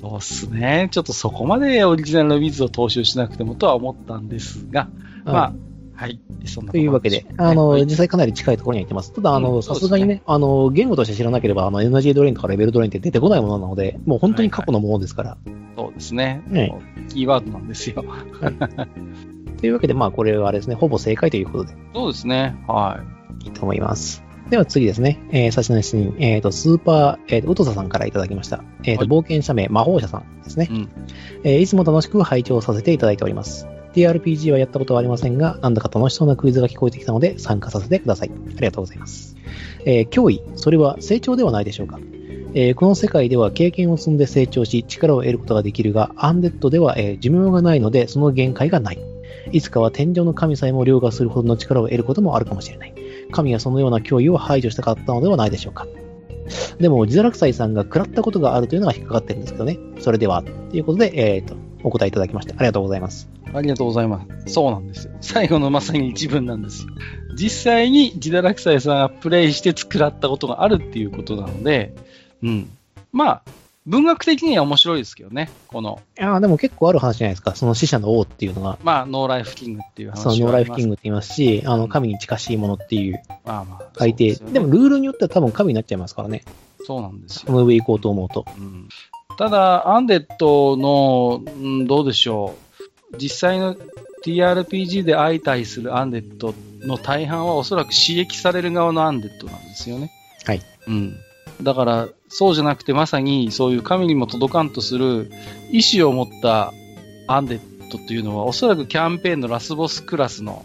[0.00, 0.88] そうっすね。
[0.90, 4.88] ちょっとそこまでオリジナルの Wiz を踏襲しなくてもとは思ったんですが、
[5.24, 5.52] まあ、
[6.02, 6.20] はい。
[6.46, 9.12] そんなというわけで、あの、実際かなり近いところには行ってます。
[9.12, 15.38] ただ、あの、さすがにね、あの、言語として知らなければ、あの、エナジードレインとかレベルドレインって出てこないものなので、もう本当に過去のものですから。
[15.76, 16.42] そうですね。
[16.48, 16.76] ね
[17.08, 18.04] キーワードなんですよ。
[19.58, 21.76] というわけで、まあ、これはあれですね、ほぼ正解ということで。
[21.94, 22.56] そうですね。
[22.66, 23.00] は
[23.40, 23.44] い。
[23.44, 24.24] いいと思います。
[24.50, 25.20] では次ですね。
[25.30, 28.64] えー、差し出しに、えっ、ー、と、スーパー、えっ、ー、と、ウトサさんからいただきました。
[28.82, 30.68] えっ、ー、と、冒険者名、魔法者さんですね。
[30.70, 30.88] うん、
[31.44, 33.66] えー、いつも楽しく拝聴させていただいております。
[33.94, 38.30] TRPG はやったことはありませんが、なんだか楽しそうなクイズが聞こえてきたので参加させてください。
[38.30, 39.36] ありがとうございます。
[39.84, 41.98] えー、脅威、それは成長ではないでしょうか？
[42.54, 48.98] えー、この世界では経験を積んで成長し、力を得ることができるが、アンデッドでは、えー、寿命がないので、その限界がない。
[49.50, 52.94] いつかは天井の神さえも凌駕するほどの力を得ることもあるかもしれない。
[53.30, 55.86] 神はそのような脅威を排除したかったのではないでしょうか？
[56.78, 59.78] でも、ジザラクサイさんが食らったことがあるというのが引っかかってるんですけどね。
[60.00, 63.28] それでは、ということで、えっ、ー、と、お答えいただきまして、ありがとうございます。
[63.54, 64.52] ありがとうございます。
[64.52, 65.12] そうなんですよ。
[65.20, 66.92] 最後のまさに一文なんですよ。
[67.34, 71.94] 実際にジダラクサイさんがプレイして作らったことがあるっていうことなので、
[72.42, 72.70] うん。
[73.12, 73.42] まあ、
[73.84, 76.00] 文学的には面白いですけどね、この。
[76.18, 78.78] いやでも結構ある話じゃないですか、その死者の王っていうのが。
[78.82, 86.44] まあ、ノーライフキングっていう話そう、ノーライフキングって言いますし、あの、神に近しいものっていう、まあまあ、書いて、でもルールによっては多分神になっちゃいますからね。
[86.84, 87.42] そうなんですよ。
[87.46, 88.44] この上行こうと思うと。
[88.56, 88.88] うん、
[89.36, 92.71] ただ、アンデッドの、うん、どうでしょう。
[93.18, 93.76] 実際の
[94.24, 100.10] TRPG で相対するアンデッドの大半はおそらく使役される側のアンデッドなんですよね。
[100.44, 100.62] はい。
[100.86, 101.16] うん。
[101.62, 105.30] だから、そうじゃなくてまさにそういう神にも届かんとする
[105.70, 106.72] 意志を持った
[107.26, 107.60] アンデッ
[107.90, 110.64] ドというのはおそらくキャンペーンのラスボスクラスの、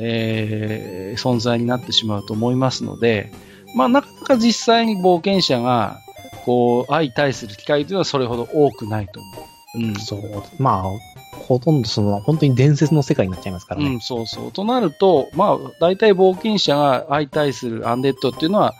[0.00, 3.32] えー、存在になってしまうと思いますので、
[3.74, 5.98] まあなかなか実際に冒険者が
[6.44, 9.88] こう相対する機会というのはそれほど多くないと思う。
[9.88, 9.94] うん。
[9.96, 10.20] そう。
[10.58, 11.07] まあ、
[11.48, 13.88] ほとんどその、本当に伝説の世界になっちゃいますからね。
[13.88, 14.52] うん、そうそう。
[14.52, 18.74] となると、まあ、大体冒険者が相対するアンデッドっていうのは、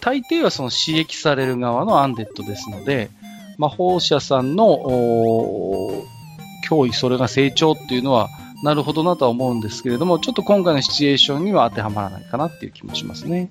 [0.00, 3.10] 大抵はその刺激される側のアンデッドですので、
[3.56, 4.66] 魔法者さんの
[6.68, 8.28] 脅威、それが成長っていうのは、
[8.62, 13.50] なるほどなとは思うんですけれども、ちょっと今回のシチュエーションには当てはまらないかなっていう気もしますね。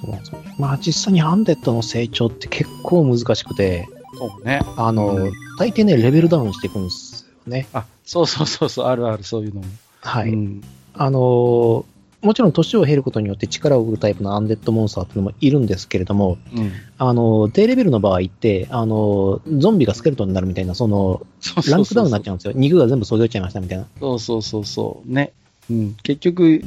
[0.00, 0.38] そうなんですよ。
[0.58, 4.62] まあ実際にアンデッドの成長って結構難しくて、そうね。
[4.76, 7.07] あの、うん大抵ね、レベルダウンしていくんですよ
[7.48, 7.66] ね。
[7.72, 9.66] あ、そうそうそうそう、あるある、そういうのも。
[10.00, 10.30] はい。
[10.30, 10.62] うん。
[10.94, 11.84] あのー
[12.20, 16.72] もちろん年を経ることによって力を売るタイプのアンデッドモンスターっていうのもいるんですけれども、うん。
[16.98, 21.24] あのー低レベルの場合って、あのーゾンビがスケルトンになるみたいな、その、
[21.68, 22.54] ランクダウンになっちゃうんですよ。
[22.56, 23.86] 肉が全部削れちゃいましたみたいな。
[24.00, 25.12] そうそうそうそう。
[25.12, 25.32] ね。
[25.70, 25.96] うん。
[26.02, 26.60] 結局、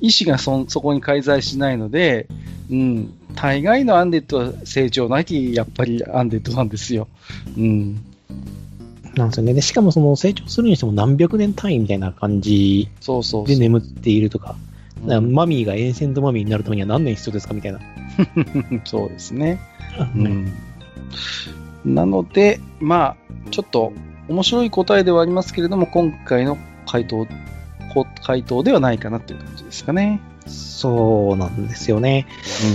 [0.00, 2.28] 意志がそそこに介在しないので、
[2.70, 3.14] うん。
[3.34, 7.08] 大概のアンデッドは成長なき、やっぱりアンデッドなんですよ。
[7.56, 8.04] うん。
[9.14, 9.54] なんですよね。
[9.54, 12.88] で、しかもその成長するにしても何百年単位みたいな感じ。
[13.46, 14.56] で眠っているとか、
[15.06, 17.54] マミーがエンセントマミーになるためには何年必要ですか？
[17.54, 17.80] みたいな。
[18.84, 19.60] そうですね。
[20.16, 20.52] うねん。
[21.84, 23.92] なので、まあ、ちょっと
[24.28, 26.56] 面白い答えではありますけれども、今回の
[26.86, 27.26] 回答、
[27.92, 30.20] こ回答ではないかなっていう感じですかね。
[30.46, 32.26] そうなんですよね。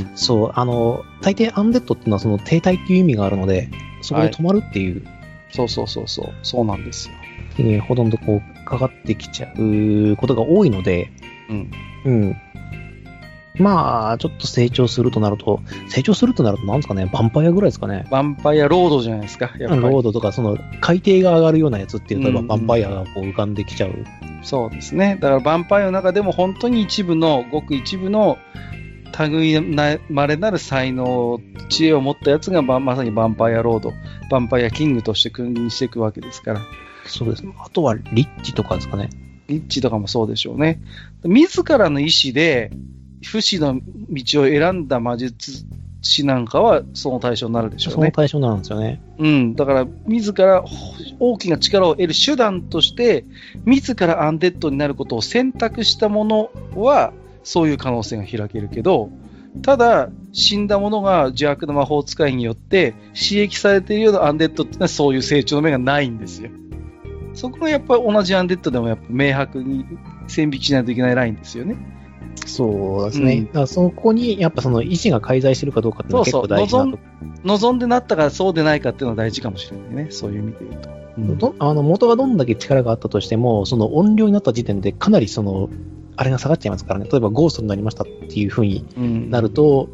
[0.09, 0.17] うん。
[0.17, 3.69] そう、あの、大抵アンデッドっていうのはその停滞っていう意味があるので、
[4.01, 5.03] そこで止まるっていう、
[5.49, 6.33] そうそうそうそう。
[6.43, 7.15] そうなんですよ。
[7.63, 11.11] にほとんどこう、かかってきちゃうことが多いので、
[11.49, 11.71] うん。
[12.05, 12.35] うん。
[13.59, 18.05] まあ、ちょっと成長するとなると、成長するとなるとなんですかね、ヴァンパイアぐらいですかね。
[18.09, 19.51] ヴァンパイアロードじゃないですか。
[19.57, 19.81] やっぱり。
[19.81, 23.93] ロードとか、その、海底が上がるようなやつっていうと、うんうんヴァンパイアがこう浮かんできちゃう。
[24.43, 25.17] そうですね。
[25.19, 28.37] だから、ヴァンパイアの中でも本当に一部の、ごく一部の、
[29.25, 31.39] 類なまれなる才能、
[31.69, 36.61] 知恵を持ったやつが、ままさにヴァンパイアロード、ヴァンパイアキングとして君臨していくわけですから。
[37.05, 37.53] そうですね。
[37.59, 39.09] あとは、リッチとかですかね。
[39.47, 40.81] リッチとかもそうでしょうね。
[41.23, 42.71] 自らの意思で、
[43.23, 45.65] 不死の道を選んだ魔術
[46.01, 47.95] 師なんかは、その対象になるでしょうね。
[47.95, 49.01] その対象なんですよね。
[49.17, 49.55] うん。
[49.55, 50.63] だから、自ら
[51.19, 53.25] 大きな力を得る手段として、
[53.65, 57.13] 自らアンデッドになることを選択したものは、
[57.47, 59.09] そういう可能性が開けるけど、
[59.61, 66.51] ただ、死んだ者が邪悪な魔法使いによって刺激されているようなアンデッドってのはそういう成長の目がないんですよ。
[67.33, 69.85] そこがやっぱり同じアンデッドでもやっぱ明白に
[70.27, 71.77] 線引きしないといけないラインですよね。
[72.45, 73.33] そうですね。
[73.35, 77.03] うんだからそこに、やっぱその意思が介在してるかどうかっていうのは結構大事なとこ
[77.45, 80.07] 望んでなったかそうでないかっていうのは大事かもしれないね。
[80.11, 80.89] そういう意味で言うと。
[80.89, 85.69] うんどあの元がどんだけ力があったとしても、その音量になった時点でかなりその、
[86.17, 87.07] あれが下がっちゃいますからね。
[87.09, 89.89] 例えばゴーストになりましたっていう風にうんなると、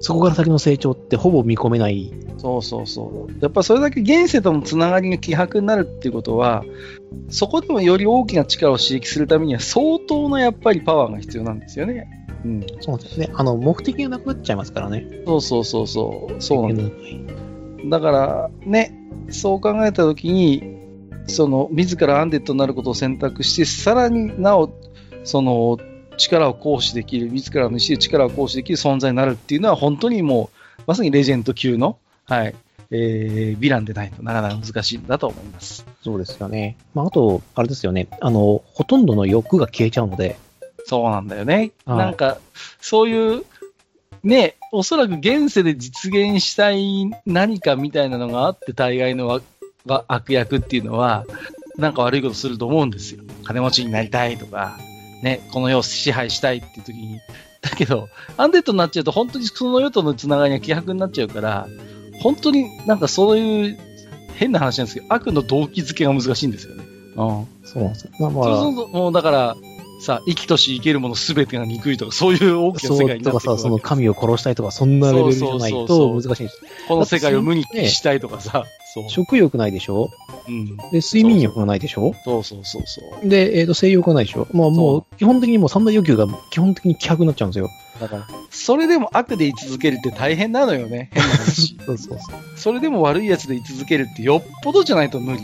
[0.00, 2.12] そこから先の成長ってほぼ見込めない。
[2.38, 3.32] そうそうそう。
[3.40, 6.64] やっぱそれだけ現世とのつながりが希薄になるっていうことは、
[7.28, 12.06] そこでもより大きな力を刺激するためには相当なやっぱりパワーが必要なんですよね。
[12.44, 12.66] うん。
[12.80, 13.30] そうですね。
[13.34, 15.06] あの、目的がなくなっちゃいますからね。
[15.26, 16.42] そうそうそうそう。
[16.42, 16.82] そうなんだ。
[16.84, 18.94] んだから、ね、
[19.30, 20.62] そう考えたときに、
[21.26, 24.70] その、自らアンデッドになることを選択して、さらになお、
[25.24, 25.78] その、
[26.16, 32.54] 力を行使できる、自らの意思で力を行使できる存在になるっていうのは、本当にもう、まさにレジェンド級の、はい、
[32.90, 35.84] えー、ヴィランでないとなかなか難しいんだと思います。
[36.02, 36.76] そうですよね。
[36.94, 38.08] まあ、あと、あれですよね。
[38.20, 40.36] あの、ほとんどの欲が消えちゃうので、
[40.86, 41.72] そうなんだよね。
[41.86, 42.38] はいなんか、
[42.80, 43.44] そういう、
[44.22, 49.40] ね、おそらく現世で実現したい何かみたいなのがあって、大概のわ
[49.86, 51.26] わ悪役っていうのは、
[51.76, 53.22] なんか悪いことすると思うんですよ。
[53.44, 54.78] 金持ちになりたいとか、
[55.24, 57.18] ね、この世を支配したいっていう時に。
[57.62, 61.66] だけど、アンデッドになっちゃうと、本当にその世とのつながりが希薄になっちゃうから、
[62.20, 63.78] 本当になんかそういう
[64.34, 66.84] 変な話なんですけど、悪の動機づけが難しいんですよね。
[67.16, 67.46] うん。
[67.64, 68.10] そうなんですよ。
[68.20, 69.56] まあ、まそうあ、そうそうもうだから、
[70.00, 76.60] さ、生きとし生けるものすべてが憎いとか、そういう大きなそ世界になうとかさ、ってくるわけその神を殺したいとか、そんなレベルじゃないそうそうとそう難しいんです。
[76.88, 78.64] この世界を無にしたいとかさ、
[78.94, 79.08] そう。
[79.08, 80.10] 食欲ないでしょ？
[80.48, 80.76] うん。
[80.76, 82.12] で、睡眠欲がないでしょ？
[82.24, 83.28] そうそうそうそう。
[83.28, 84.46] で、えっ、と、性欲がないでしょ？
[84.52, 87.68] まあもう、基本的にもう三大欲求が基本的に希薄になっちゃうんですよ。
[88.00, 91.10] だから、それでも悪で居続けるって大変なのよね。
[91.14, 91.76] 変な話。
[91.86, 92.18] そうそう
[92.56, 95.42] そそれでも悪いやつで居続けるってよっぽどじゃないと無理。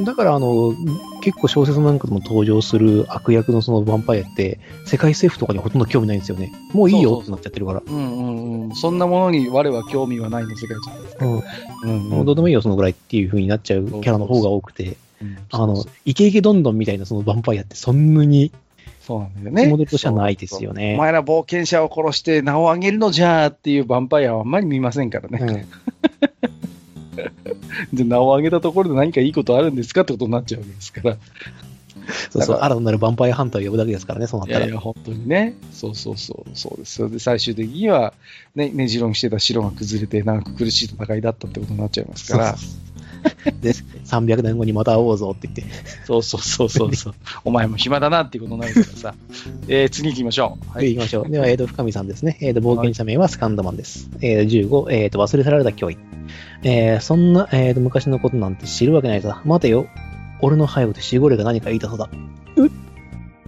[0.00, 0.04] う。
[0.04, 0.74] だから、あの、
[1.20, 6.52] 結構小説なんかでも登場する悪役のそのヴァンパイアって、世界政府とかにほとんど興味ないんですよね。
[6.72, 7.82] もういいよってなっちゃってるから。
[7.86, 8.74] うんうんうん。
[8.74, 11.26] そんなものに我は興味はないの世界じゃないですか。
[11.26, 11.42] うん。
[11.84, 14.96] うんもうどうでもいいよ、そのぐらいっていう風になっちゃうキャラの方が多くて、
[15.50, 18.50] あの、イケイケどんどんみたいなそのヴァンパイアってそんなに
[19.12, 19.66] そうなんだよね。
[19.68, 25.38] モデルとしてはないですよねお前ら冒険者を殺して名を上げるのじゃーっていうヴァンパイアはあんまり見ませんからね。
[25.40, 26.72] うん
[27.92, 31.16] で、 名を挙げたところで何かいいことあるんですかってことになっちゃうわけですから。
[32.30, 34.60] そうそう、新たなるヴァンパイアハンターを呼ぶだけですからね、そうなったら。
[34.60, 35.54] いやいや、本当にね。
[35.72, 36.50] そうそうそう。
[36.54, 36.94] そうです。
[36.94, 38.14] それで最終的には、
[38.54, 42.56] ね、ねじろにしてた城が崩れて、長く苦しい戦いだったってことになっちゃいますから。
[43.60, 45.74] で、300年後にまた会おうぞって言って。
[46.04, 47.14] そうそうそうそうそう。
[47.44, 49.14] お前も暇だなっていうことになるからさ。
[49.68, 50.68] えー、次行きましょう。
[50.68, 51.30] ははい、行きましょう。
[51.30, 52.38] では、えっ、と、深見さんですね。
[52.40, 54.10] えっ、と、冒険者名はスカンドマンです。
[54.20, 55.98] えー、15、えっ、と、忘れ去られた脅威。
[56.62, 59.42] えー、そんな、えっ、と、昔のことなんて知るわけないさ。
[59.44, 59.86] 待てよ。
[60.40, 62.08] 俺の背後で守護霊が何か言いたそうだ。
[62.56, 62.70] うっ。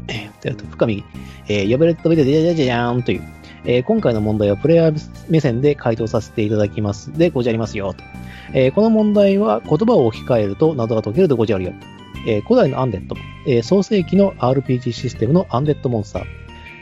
[0.09, 1.05] えー、と、深見、
[1.49, 3.23] えー、呼ばれた上で、じゃじゃじゃじゃーんという。
[3.65, 7.13] えー今回の問題はプレイヤー目線で回答させていただきます。
[7.17, 7.95] で、ごじゃりますよ。
[7.95, 8.05] と
[8.53, 11.73] えーこの問題は言葉を置き換えると謎が解けるでごじゃるよ。
[12.27, 16.25] えー古代のアンデッド、え創世紀の RPG システムのアンデッドモンスター、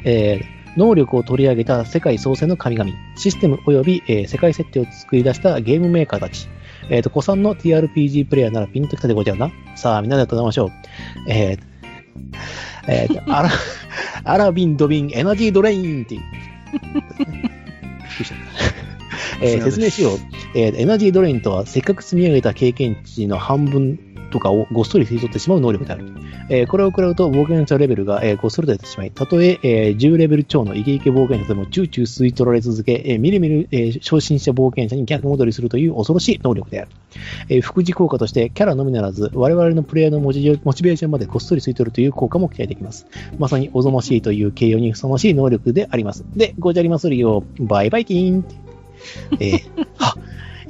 [0.04, 0.44] え
[0.76, 6.48] 能力を取り上げた世界創生の神々、システム及び、え世界設定を作り出したゲームメーカーたち、
[6.88, 9.50] えーと、古参の TRPG プレイヤーならピンときたでごじゃるな。
[9.76, 10.70] さあ、みんなでやってみましょう。
[11.28, 11.58] えー
[12.88, 13.50] えーとアラ、
[14.24, 16.22] アラビン、ドビン、エナジードレインっていう。
[19.42, 20.18] えー説明しよう。
[20.54, 23.98] えーエナジードレインとは、せっかく積み上げた経験値の半分
[24.32, 26.06] とかをごっそり吸い取ってしまう能力である。
[26.48, 36.90] えーこれを食らうと冒険者レベルが、えーごっそりと出てしまい、たとええー10レベル超のイケイケ冒険者でもチューチュー吸い取られ続け、えーみるみる、えー初心者冒険者に逆戻りするという恐ろしい能力である。
[37.48, 43.06] えー副次効果として、キャラのみならず、我々のプレイヤーのモチモチベーションまでこっそり吸い取るという効果も期待できます。
[43.38, 46.24] まさにおぞましいという形容にふさわしい能力であります。
[46.36, 47.44] で、ごじゃりまするよ。
[47.60, 48.44] バイバイキーン。
[49.40, 50.16] えーは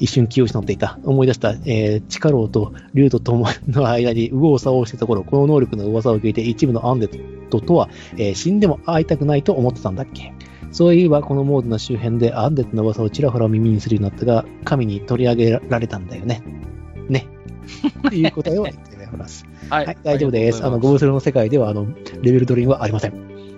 [0.03, 0.99] 一瞬気を失っていた。
[1.05, 10.35] 思い出した、えー、チカロウと竜とともの間に右往左往してた頃、この能力の噂を聞いて一部のアンデッドとは、えー死んでも会いたくないと思ってたんだっけ
[10.73, 16.43] そういえば、このモードの周辺でアンデッドの噂をちらほら耳にするようになったが、神に取り上げられたんだよね。
[17.09, 17.29] ね。
[18.03, 19.47] という答えを言っております。
[19.71, 20.65] ははい、大丈夫です。
[20.65, 21.87] あの、ゴブスルの世界では、あの、
[22.23, 23.13] レベルドリンはありません。
[23.13, 23.15] っ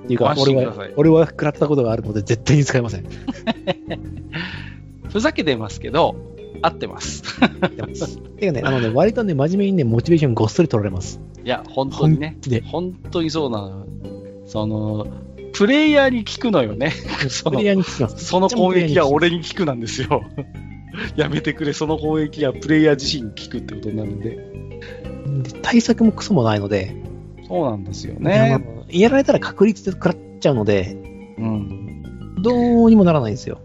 [0.06, 3.06] ていうか、俺は俺は食らったことがあるので、絶対に使いません。
[5.14, 6.33] ふざけてますけど、
[6.64, 7.22] 合ってます。
[8.38, 11.20] てかね、あのね、割とね、真面目にね、モチベーションごっそり取られます。
[11.44, 12.38] いや、本当にね。
[12.40, 13.86] で、本当にそうなの。
[14.46, 15.06] その、
[15.52, 16.90] プレイヤーに聞くのよね。
[17.28, 18.24] そのプレイヤーに聞きます。
[18.24, 20.22] その攻撃は俺に聞くなんですよ。
[21.16, 24.30] やめてくれ、その攻撃はプレイヤー自身に聞くってことになるんで。
[24.30, 26.94] で対策もクソもないので、
[27.46, 28.58] そうなんですよあね。
[28.58, 30.96] のやられたら確率で食らっちゃうので、
[31.38, 32.02] うん。
[32.42, 33.60] どうにもならないんですよ。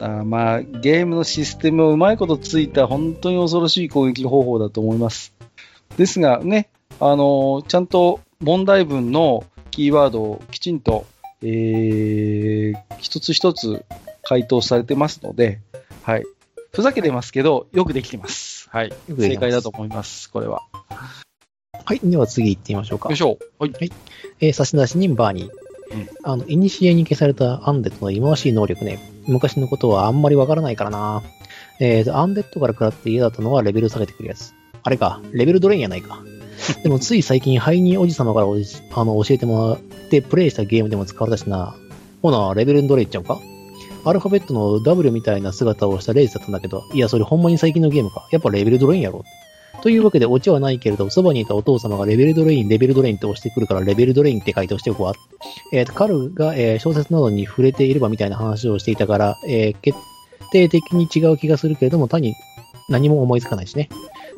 [0.00, 5.34] だからまあ、ゲームのシステムをうまいことついた本当に恐ろしい攻撃方法だと思います。
[5.98, 6.70] ですがね、
[7.00, 11.04] あのちゃんと問題文のキーワードをきちんと、
[11.42, 13.84] えー、一つ一つ
[14.22, 15.60] 回答されてますので、
[16.02, 16.24] はい。
[16.72, 18.70] ふざけてますけど、よくできてます。
[18.70, 18.94] はい。
[19.06, 20.62] 正解だと思います、これは。
[21.84, 22.00] はい。
[22.02, 23.16] では次行ってみましょうかよい。
[23.18, 23.38] しょ。
[23.58, 23.72] はい。
[24.40, 25.59] えー差出人バーニー。
[25.92, 28.98] うんあの、イニシエに消されたアンデッドの忌まわしい能力ね。
[29.26, 31.22] 昔のことはあんまりわからないからな。
[31.80, 34.52] えーと、アンデッドから食らって嫌だったのはレベル下げてくるやつ。
[34.82, 36.22] あれか、レベルドレインやないか。
[36.84, 39.78] でもつい最近、ハイニーおじ様からおじあの教えてもらっ
[40.10, 41.74] て、プレイしたゲームでも使われたしな。
[42.22, 43.40] ほな、レベルドレインちゃうか？
[44.04, 48.26] アルファベットの W みたいな姿をしたレイズだったんだけど、いや、それほんまに最近のゲームか。
[48.30, 49.24] やっぱレベルドレインやろ。
[49.82, 55.14] というわけで、オチはないけれど、そばにいたお父様がレベルドレイン、レベルドレインって押してくるから、レベルドレインって回答しておくわ。
[55.72, 59.98] えーと、カルが、えー小説などに触れていればみたいな話をしていたから、えー決
[60.52, 62.34] 定的に違う気がするけれども、単に
[62.88, 63.88] 何も思いつかないしね。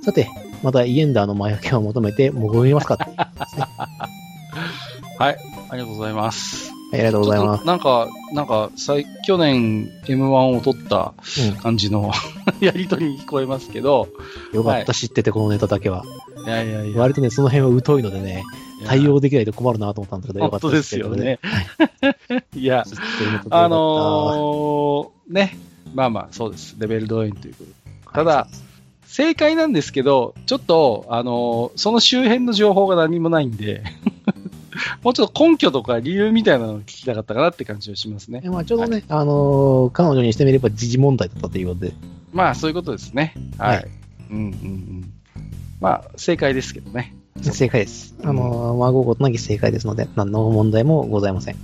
[0.05, 0.29] さて、
[0.63, 3.05] またイエンダーの魔除けを求めて、もうみますかって。
[3.05, 3.17] ね
[5.19, 5.37] はい。
[5.71, 6.72] ありがとうございます。
[6.93, 7.67] ありがとうございます。
[7.67, 11.15] なんか、なんか、最去年 M1 を取った
[11.63, 12.13] 感じの
[12.61, 14.09] やりとりに聞こえますけど、
[14.53, 16.05] よかった、知ってて、このネタだけは。
[16.45, 18.45] いやいやいや、割とね、その辺は疎いのでね、
[18.87, 21.39] 対応できないと困るなと思ったんだけど、よかった本当ですよね。
[22.55, 25.59] いや、知ってるネタでよかったあのー、ね、
[25.95, 26.77] まあまあ、そうです。
[26.79, 27.75] レベルドレインということで。
[28.13, 28.49] ただ、
[29.07, 33.83] 正解なんですけど、ちょっと、あのーその周辺の情報が何もないんで、
[35.03, 38.49] もうちょっと根拠とか理由みたいなのを聞きたかったかなって感じはしますねえ。
[38.49, 41.93] まあ、ちょうどね、あのー彼女にしてみれば時事問題だったということで、
[42.33, 43.35] まあ、そういうことですね。
[43.59, 43.77] はい。
[43.77, 43.89] はい
[44.31, 45.13] うんうんうん。
[45.81, 47.15] まあ、正解ですけどね。
[47.43, 48.15] 正解です。
[48.23, 51.57] あのー、まあ、午後となき正解ですので、何の問題もございません。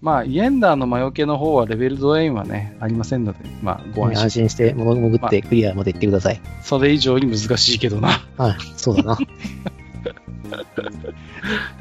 [0.00, 4.22] まあ、イエンダーの魔除けの方はレベルドレインはね、ありませんので、まあ、ご安心。
[4.22, 6.40] 安心して、潜ってクリアまで行ってください。
[6.62, 8.22] それ以上に難しいけどな。
[8.36, 9.18] はい、そうだな。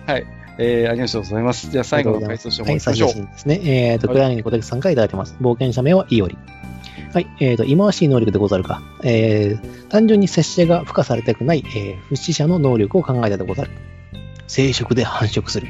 [0.07, 0.25] はい。
[0.57, 1.69] えー、ありがとうございます。
[1.71, 3.25] じゃあ、最後の回答してもらはいい、最初ましょう。
[3.25, 3.61] ですね。
[3.63, 5.35] えっ、と、はいクライニン小竹さんからいただいてます。
[5.41, 6.37] 冒険者名はイオリ。
[7.13, 7.27] はい。
[7.39, 8.81] えっ、と、忌まわしい能力でござるか。
[9.03, 13.71] えー、単純に拙者が付加されたくない、えー、不死者の能力を考えたでござる。
[14.47, 15.67] 生殖で繁殖する。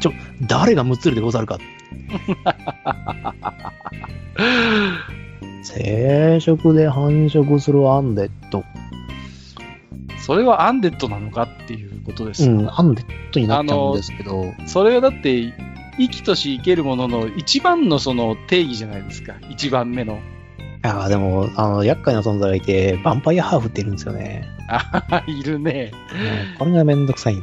[0.00, 0.12] ちょ、
[0.46, 1.58] 誰がムツルでござるか。
[5.62, 8.64] 生殖で繁殖するアンデッド。
[10.18, 12.52] それはアンデッドなのかっていうことですよ。
[12.52, 14.52] うん、アンデッドになっちゃうんですけど。
[14.66, 15.54] それはだって、
[15.98, 19.34] 生きとし生けるものの一番のその定義じゃないですか。
[19.50, 20.14] 一番目の。
[20.14, 20.16] い
[20.82, 24.48] やーでも、あの、厄介な存在がいて、ヴァンパイアハーフっているんですよね。
[24.68, 25.92] あいるね。
[26.52, 27.36] うんこれがめんどくさい。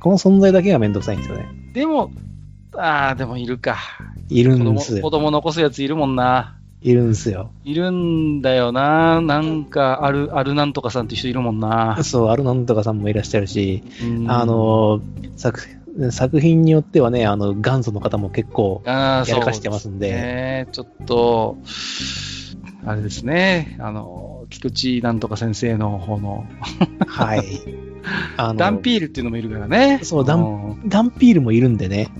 [0.00, 1.48] この存在だけがめんどくさいんですよね。
[1.72, 2.12] でも、
[2.74, 3.76] ああ、でもいるか。
[4.28, 5.02] いるんですよ。
[5.02, 6.58] 子供残すやついるもんな。
[6.86, 7.50] いるんですよ。
[7.64, 9.20] いるんだよな。
[9.20, 11.98] なんか、ある、あるなんとかさんって人いるもんな。
[12.04, 15.00] そう、アルなんとかさんもいらっしゃるし、うんあ、の、
[15.34, 15.66] 作、
[16.12, 21.58] 作品によってはね、あの、元祖の方も結構、やらかしてますんでそうね、ちょっと、
[22.84, 23.76] あれですね。
[23.80, 26.46] あの、菊池なんとか先生の方の、
[27.08, 27.42] はい。
[28.38, 29.98] あの、ダンピールっていうのもいるからね。
[30.04, 32.10] そうダンんダンピールもいるんでね。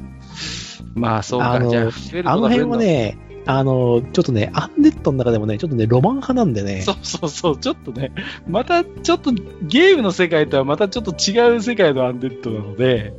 [0.96, 1.52] まあ、そうか。
[1.52, 3.16] あのじゃあ、あの辺はね、
[3.46, 6.82] あの、ちょっとね、アンデッドの中でもね、ちょっとね、ロマン派なんでね。
[6.82, 8.12] そうそうそう、ちょっとね、
[8.48, 9.30] またちょっと
[9.62, 13.14] ゲームの世界とはまたちょっと違う世界のアンデッドなので、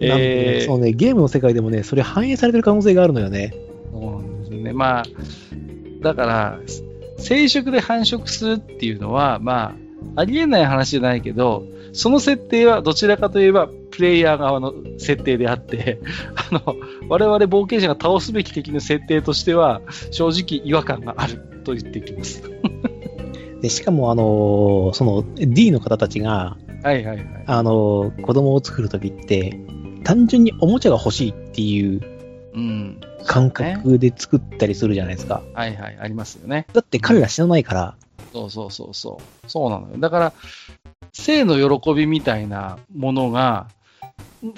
[0.00, 3.54] なんでえーそうね、ゲームの世界でもね、それ反映されてる可能性があるのよね。
[3.92, 4.72] そうなんですよね。
[4.72, 5.04] まあ、
[6.02, 6.60] だから、
[7.18, 9.74] 生殖で繁殖するっていうのは、ま
[10.16, 11.64] あ、ありえない話じゃないけど、
[11.98, 15.98] その設定はどちらかといえば、プレイヤー側の設定であって、
[16.48, 16.76] あの、
[17.08, 19.82] 我々冒険者が倒すべき敵の設定としては、
[20.12, 22.40] 正直違和感があると言ってきます。
[23.62, 27.26] で、しかもあの、その D の方たちが、はいはいはい。
[27.46, 29.58] あの、子供を作るときって、
[30.04, 32.00] 単純におもちゃが欲しいっていう
[32.54, 33.00] うん。
[33.26, 35.42] 感覚で作ったりするじゃないですか。
[35.52, 36.68] はいはい、ありますよね。
[36.72, 37.96] だって彼ら死なないから、
[38.32, 39.50] そうそうそうそう。
[39.50, 39.98] そうなのよ。
[39.98, 40.32] だから、
[41.20, 43.68] 生の喜びみたいなものが、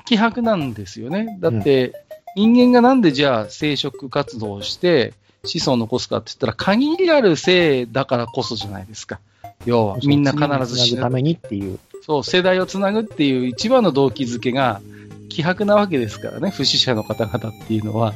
[0.05, 1.39] 希薄なんですよね。
[1.41, 1.93] だって、
[2.37, 9.21] 人間がなんでじゃあ生殖活動をして子孫を残すかって言ったら、限りある生だからこそじゃないですか。
[9.65, 10.87] 要は、みんな必ず死ぬ。
[10.89, 11.79] 死ぬためにっていう。
[12.03, 14.81] そう、世代をつなぐっていう一番の動機づけが、
[15.29, 18.15] 希薄なわけですからね、不死者の方々っていうのは。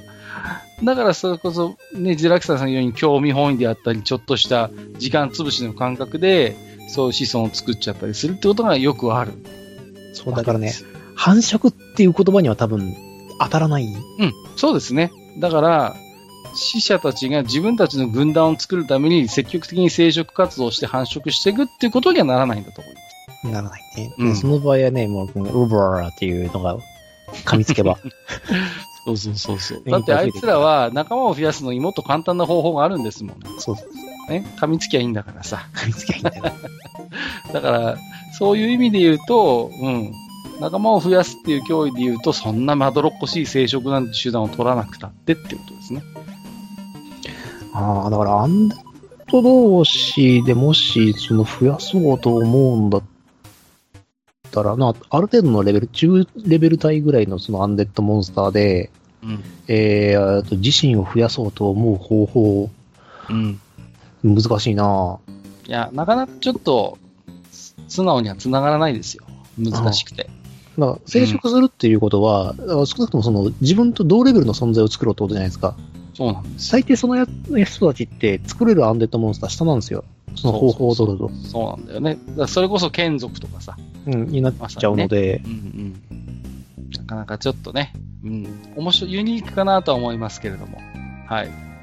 [0.82, 6.56] だからそれこそ、ね、ジラキさんさんのように興味本位であったり、ちょっとした時間潰しの感覚で、
[6.94, 9.32] そういう子孫を作っちゃったりするってことがよくある。
[10.12, 10.72] そう、だからね、
[11.16, 12.94] 繁殖っていう言葉には多分
[13.40, 13.84] 当たらない？
[13.86, 13.88] う
[14.24, 15.10] ん、そうですね。
[15.38, 15.96] だから、
[16.54, 23.46] 死者たちが自分たちの軍団を作るために積極的に生殖活動をして繁殖していくっていうことにはならないんだと思います。
[23.52, 24.14] ならないね。
[24.16, 26.78] うんでその場合はね、もう、ウバーっていうのが
[27.44, 27.98] 噛みつけば。
[29.04, 29.82] そうそうそうそう。
[29.84, 33.36] ねだってあいつらは仲間を増やすのにもっと簡単な方法があるんですもん。
[33.58, 33.76] そう、
[34.28, 34.46] ね。
[34.56, 35.68] 噛みつきゃいいんだからさ。
[35.74, 36.54] 噛みつけばいいんだよ。
[37.52, 37.98] だから、
[38.38, 40.12] そういう意味で言うと、うん。
[40.60, 46.02] 仲間を増やすっていう脅威で言うと、そんなまどろっこしい生殖なんて手段を取らなくたってってことですね。
[47.72, 48.78] ああ、だからアンデッ
[49.30, 53.02] ド同士でもし、その増やそうと思うんだっ
[54.52, 58.90] たらな、ある程度のレベル、中レベル帯ぐらいのそのアンデッドモンスターで、
[59.24, 59.44] うん。
[59.66, 62.70] えー、あと自身を増やそうと思う方法、
[63.28, 63.60] うん。
[64.24, 65.20] 難しいな
[65.68, 66.98] いや、なかなかちょっと、
[67.88, 69.24] 素直には繋がらないですよ。
[69.58, 70.24] 難しくて。
[70.78, 75.76] だから生殖するっていうことは、だから少なくともその自分と同レベルの存在を作ろうってことじゃないですか。
[76.14, 76.68] そうなんです。
[76.68, 77.26] 最低そのや
[77.64, 80.04] 人たちって作れるアンデッドモンスター下なんですよ。
[80.36, 81.30] その方法を取ると。
[81.30, 82.18] そうなんだよね。
[82.36, 83.76] だそれこそ眷属とかさ。
[84.06, 86.02] うん、になっちゃうので、うんうん。
[86.98, 88.46] なかなかちょっとね、うん。
[88.76, 90.78] 面白い、ユニークかなとは思いますけれども。
[91.26, 91.73] はい。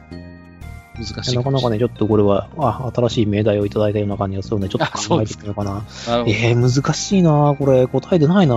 [1.01, 5.71] 難しいなかなかね、ちょっとこれは、あ、新しい命題をいただいたような感じがするので、ちょっあと考えてみようかな。
[5.73, 5.83] な。
[6.27, 8.55] えー、難しいなこれ、答え出ないな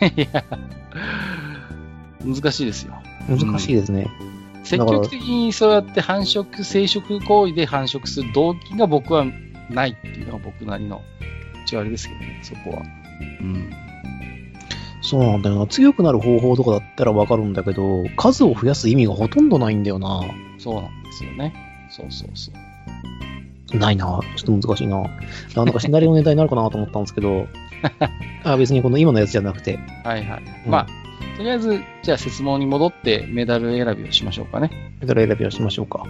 [0.16, 0.44] いや、
[2.24, 2.94] 難しいですよ。
[3.28, 4.08] 難しいですね。
[4.64, 9.24] 積極的にそうやって繁殖、生殖行為で繁殖する動機が僕は
[9.68, 11.02] ないっていうのが僕なりの
[11.64, 12.82] 一応あれですけどね、そこは。
[13.40, 13.70] うん。
[15.10, 15.66] そうなんだよな。
[15.66, 20.22] 強くなる方法とかだったらわかるんだけど、数を増やす意味がほとんどないんだよな。
[20.56, 21.52] そうなんですよね。
[21.90, 22.52] そうそうそ
[23.74, 23.76] う。
[23.76, 25.02] ないなちょっと難しいな
[25.54, 27.48] なんだかシナリオのネタになるかなと思ったんですけど、
[28.44, 30.42] あ別にこの今のやつじゃなくて、はいはい。
[30.64, 30.86] うんまあ、
[31.36, 34.70] とりあえず、じゃあ説問に戻ってメダル選びをしましょうかね。
[35.00, 35.98] メダル選びをしましょうか。
[35.98, 36.08] はい。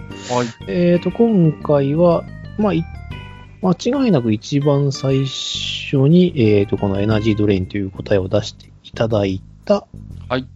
[0.68, 2.24] えーと、今回は、
[2.58, 2.84] まあ、い
[3.62, 9.86] 間違いなく一番最初に、えーと、このエナジードレインという答えを出していただいた、
[10.28, 10.48] はい。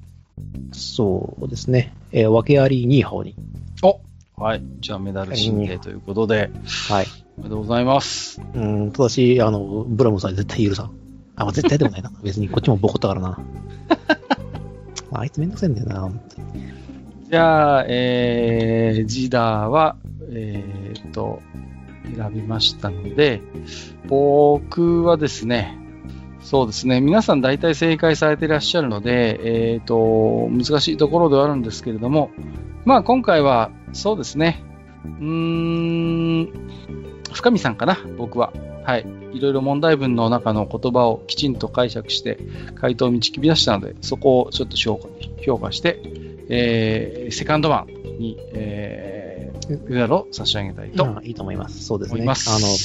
[0.72, 3.36] そうですね、えー、訳ありニーハオに。
[3.80, 4.00] お
[4.36, 4.62] はい。
[4.80, 6.50] じゃあ、メダル申請ということで、
[6.88, 7.06] はい。
[7.38, 8.42] おめでとうございます。
[8.54, 10.86] うん、ただし、あの、ブラムさん絶対許さん。
[11.36, 12.10] あ、まあ、絶対でもないな。
[12.24, 13.38] 別にこっちもボコったからな。
[15.14, 16.12] あいつめんどくせえんだよな。
[17.30, 19.96] じゃあ、えー、ジダーは、
[20.30, 21.40] えーっと、
[22.16, 23.42] 選びましたので、
[24.08, 25.78] 僕はですね、
[26.44, 32.30] そうですね、皆さん大体正解されていらっしゃるので、えーっと、難しいところではあるんですけれども、
[32.84, 34.62] まあ今回は、そうですね、
[35.04, 36.70] うーん、
[37.32, 38.52] 深見さんかな、僕は。
[38.84, 39.06] はい。
[39.32, 42.38] いろいろ問題文の中の言葉をきちんと解釈して
[42.76, 46.02] 回答を導き出したので、そこをちょっと評価して、
[46.50, 49.23] えーセカンドマンに、えー、
[49.68, 51.04] メダルを差し上げたいと。
[51.04, 51.84] まあいいと思います。
[51.84, 52.22] そうですね。
[52.22, 52.34] あの、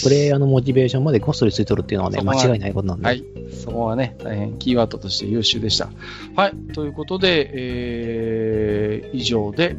[0.03, 3.05] プレイヤーのモチベーションまでごっそりついとるっていうのはね、間違いないことなんで。
[3.05, 3.23] はい。
[3.51, 5.89] そこはね、大変キーワードとして優秀でした。
[6.35, 6.53] はい。
[6.73, 9.75] ということで、えー、以上で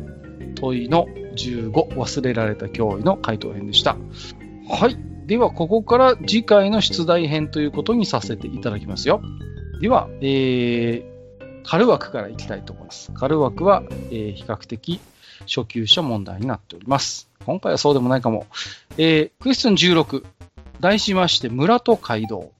[0.55, 1.07] 問いの
[1.37, 3.97] 15、忘れられた脅威の回答編でした。
[4.69, 4.97] はい。
[5.27, 9.23] では、ここから次回の出題編ということにさせていただきますよ。
[9.81, 13.13] では、えー、軽枠からいきたいと思います。
[13.13, 15.01] 軽枠は、えー比較的
[15.53, 17.29] 初級者問題になっております。
[17.45, 18.47] 今回はそうでもないかも。
[18.97, 20.25] えー、クエスチョン16。
[20.79, 22.53] 題しまして、村と街道。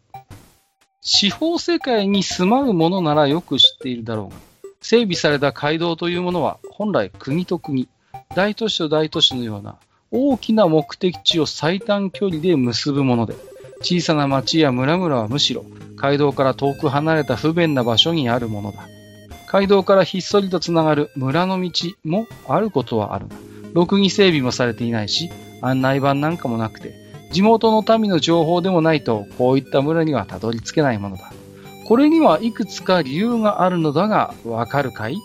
[1.01, 4.37] 司法世界に住まう者ならよく知っているだろうが、
[4.83, 7.89] 整備された街道というものは、本来国と国、
[8.35, 9.77] 大都市と大都市のような
[10.11, 13.35] 大きな目的地を最短距離で結ぶもので、
[13.81, 15.65] 小さな町や村々はむしろ
[15.97, 18.87] 街道から遠く離れた不便な場所にあるものだ。
[19.51, 21.71] 街道からひっそりとつながる村の道
[22.05, 23.35] もあることはあるが、
[23.73, 25.29] ろくに整備もされていないし、
[25.61, 26.95] 案内板なんかもなくて、
[27.33, 31.33] 地元の民の情報でもないと、こういった村にはたどり着けないものだ。
[31.87, 35.19] これにはいくつか理由があるのだが、わかるかい？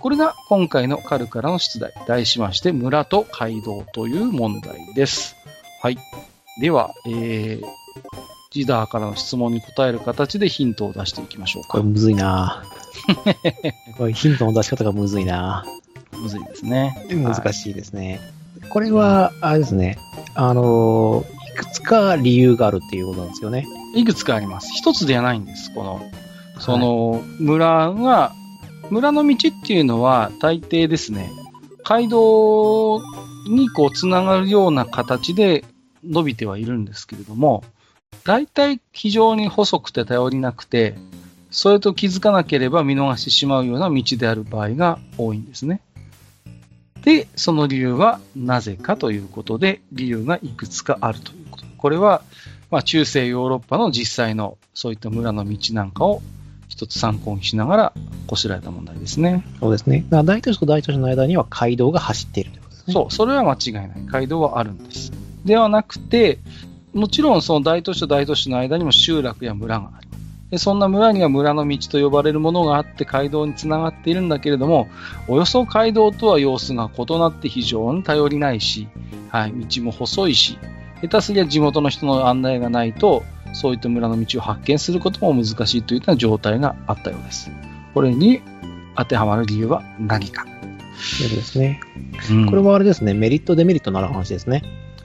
[0.00, 1.94] これが今回のカルからの出題。
[2.06, 5.36] 題しまして、村と街道という問題です。
[5.80, 5.96] はい。
[6.60, 7.66] では、えー、
[8.50, 11.84] ジダーからの質問に答える形でヒントを出していきましょうかこれ。
[11.84, 12.62] むずいな
[13.98, 15.64] これヒントの出し方がむずいな
[16.20, 17.06] むずいですね。
[17.10, 18.20] 難しいですね。
[18.70, 19.98] これは、あれですね。
[20.34, 23.66] あのーいくつか理由があるっていうことなんですよね。
[23.94, 24.70] いくつかあります。
[24.74, 25.72] 一つではないんです。
[25.74, 26.10] この、
[26.58, 28.32] その、村が、
[28.88, 31.30] 村の道っていうのは大抵ですね、
[31.84, 33.02] 街道
[33.48, 35.64] にこうつながるような形で
[36.04, 37.64] 伸びてはいるんですけれども、
[38.24, 40.94] 大体非常に細くて頼りなくて、
[41.52, 45.82] それと気づかなければ見逃してしまうような道である場合が多いんですね。
[47.02, 51.66] で、その理由はなぜかということで、理由がいくつかあるということ。
[51.76, 52.22] これは、
[52.70, 56.22] まあ、中世ヨーロッパの実際のそういった村の道なんかを
[56.68, 57.92] 一つ参考にしながら
[58.26, 59.44] こしらえた問題ですね。
[59.60, 60.06] そうですね。
[60.10, 62.94] 大都市と大都市の間には街道が走っているということですね。
[62.94, 63.88] そう、それは間違いない。
[64.06, 65.12] 街道はあるんです。
[65.44, 66.38] ではなくて、
[66.94, 70.01] もちろんその大都市と大都市の間にも集落や村が。
[70.52, 74.86] でそんな村には村の道と呼ばれるものがあって街道につながっているんだけれども、
[75.26, 78.86] およそ街道とは様子が異なって非常に頼りないし、
[79.30, 80.58] はい、道も細いし、
[81.00, 83.24] 下手すりゃ地元の人の案内がないと、
[83.54, 87.50] そういった村の道を発見することも難しいといった状態があったようです。
[87.94, 88.42] これに
[88.94, 90.44] 当てはまる理由は何か？
[90.98, 91.80] そうですね。
[92.30, 93.14] うんこれはあれですね。
[93.14, 94.62] メリット、デメリットのある話ですね。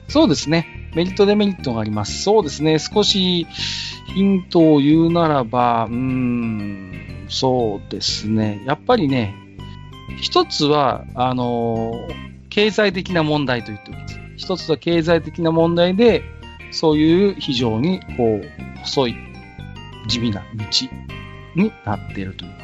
[0.08, 0.90] そうですね。
[0.94, 2.22] メリット、デメリットがあります。
[2.22, 2.78] そうですね。
[2.78, 3.46] 少し
[4.14, 8.62] ヒントを言うならば、うーん、そうですね。
[8.66, 9.34] やっぱりね、
[10.20, 11.92] 一つは、あの、
[12.48, 14.20] 経済的な問題と言っておきます。
[14.36, 16.22] 一つは経済的な問題で、
[16.70, 19.16] そういう非常に、こう、細い、
[20.08, 20.64] 地味な道
[21.54, 22.58] になっているというこ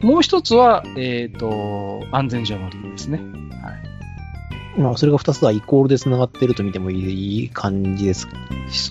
[0.00, 0.06] と。
[0.06, 3.20] もう一つは、えっ、と、安全上の理由ですね。
[4.80, 4.90] はい。
[4.90, 8.28] まあ、それが2つはイコールで繋がっていると見てもいい感じです。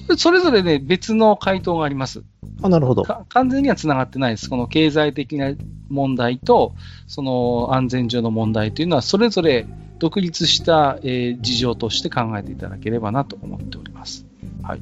[0.08, 2.24] そそれぞれね、別の回答があります。
[2.62, 3.04] あ、なるほど。
[3.04, 4.50] か完全には繋がってないです。
[4.50, 5.54] この経済的な
[5.90, 6.76] 問題と、
[7.08, 9.66] その安全上の問題というのは、それぞれ
[9.98, 14.26] 独立した、えー事情として考えていただければなと思っております。
[14.64, 14.82] はい。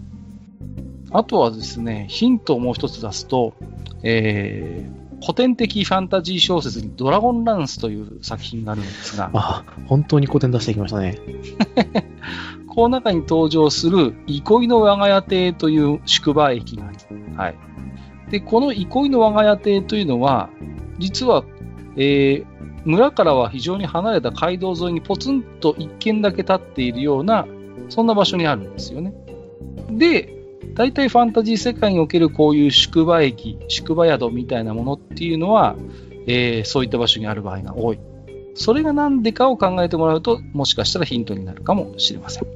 [1.11, 3.53] あとはですね、ヒントをもう一つ出すと、
[4.03, 11.17] えー古典的ファンタジー小説にドラゴンランスという作品があるんですが、あ、本当に古典出してきましたね。
[12.67, 16.97] この中に登場する憩いの我が家邸という宿場駅があり。
[17.35, 17.55] はい。
[18.29, 20.49] で、この憩いの我が家邸というのは、
[20.99, 21.43] 実は、
[21.95, 22.57] えー
[22.87, 27.45] 村からは非常に離れた街道沿いにポツンと一軒だけ立っているような、
[27.89, 29.13] そんな場所にあるんですよね。
[29.91, 30.36] で、
[30.77, 35.75] 大体ファンタジー世界におけるこういう宿場駅、宿場宿みたいなものっていうのは、
[36.27, 37.99] えーそういった場所にある場合が多い。
[38.53, 42.47] それが何でかを考えてもらうと、もしかしたらヒントになるかもしれません。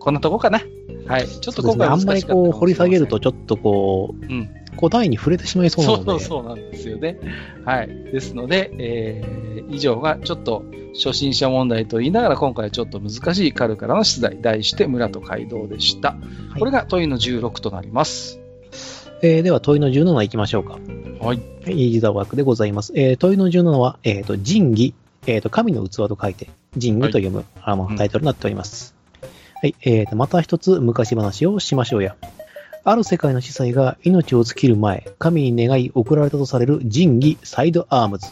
[0.00, 0.62] こんなとこかな。
[1.06, 1.28] はい。
[1.28, 6.04] ちょっと今回あんまりこう掘り下げると、ちょっとこう、うん、答えに触れてしまいそうなので。
[6.04, 7.18] そうそうなんですよね。
[7.64, 7.88] はい。
[7.88, 16.10] ですので、えー、以上がちょっと初心者問題と言いながら、今回はちょっと難しいカルからの出題、題して村と街道でした。
[16.10, 16.16] は
[16.56, 18.40] い、これが問いの16となります。
[19.22, 20.78] えー、では問いの17いきましょうか。
[21.20, 21.36] はい。
[21.66, 22.92] イージザワークでございます。
[22.96, 24.94] えー、問いの17は、えっ、ー、と、仁義、
[25.26, 28.96] えっ、ー、と、神の器と書いて、仁義と読む、はい、あのタイトルになっております。
[29.22, 29.28] うん、
[29.60, 29.76] はい。
[29.82, 32.16] えー、と、また一つ昔話をしましょうや。
[32.84, 38.26] ある世界の司祭が命を尽きる前、神に願い送られたとされる仁義サイドアームズ。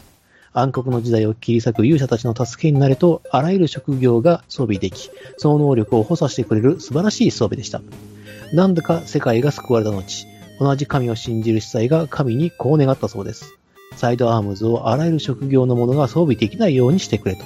[0.51, 7.81] 暗黒の時代を切り裂く勇者たちの助けになれと、あらゆる職業が装備でき、その能力を補佐してくれる素晴らしい装備でした。
[8.51, 10.03] なんだか世界が救われた後、
[10.59, 13.57] 同じ神を信じる司祭が神にこう願ったそうです。
[13.95, 17.45] サイドアームズをあらゆる職業の者が装備できないようにしてくれと。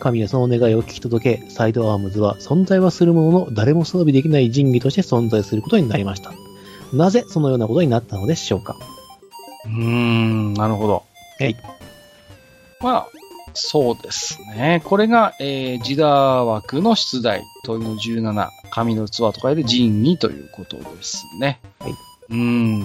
[0.00, 6.32] 神はその願いを聞き届け、サイドアームズは存在はするものの誰も装備できない神器として存在することになりました。
[6.92, 8.76] なぜそのようなことになったのでしょうか？
[9.66, 11.04] うーん、なるほど。
[11.38, 11.54] はい。
[12.80, 13.08] まあ、
[13.52, 14.82] そうですね。
[14.84, 21.60] これが、えー、ジダ枠の出題、問いの17、神の器と書いて神器ということですね。
[21.78, 21.92] はい。
[21.92, 22.82] うーん。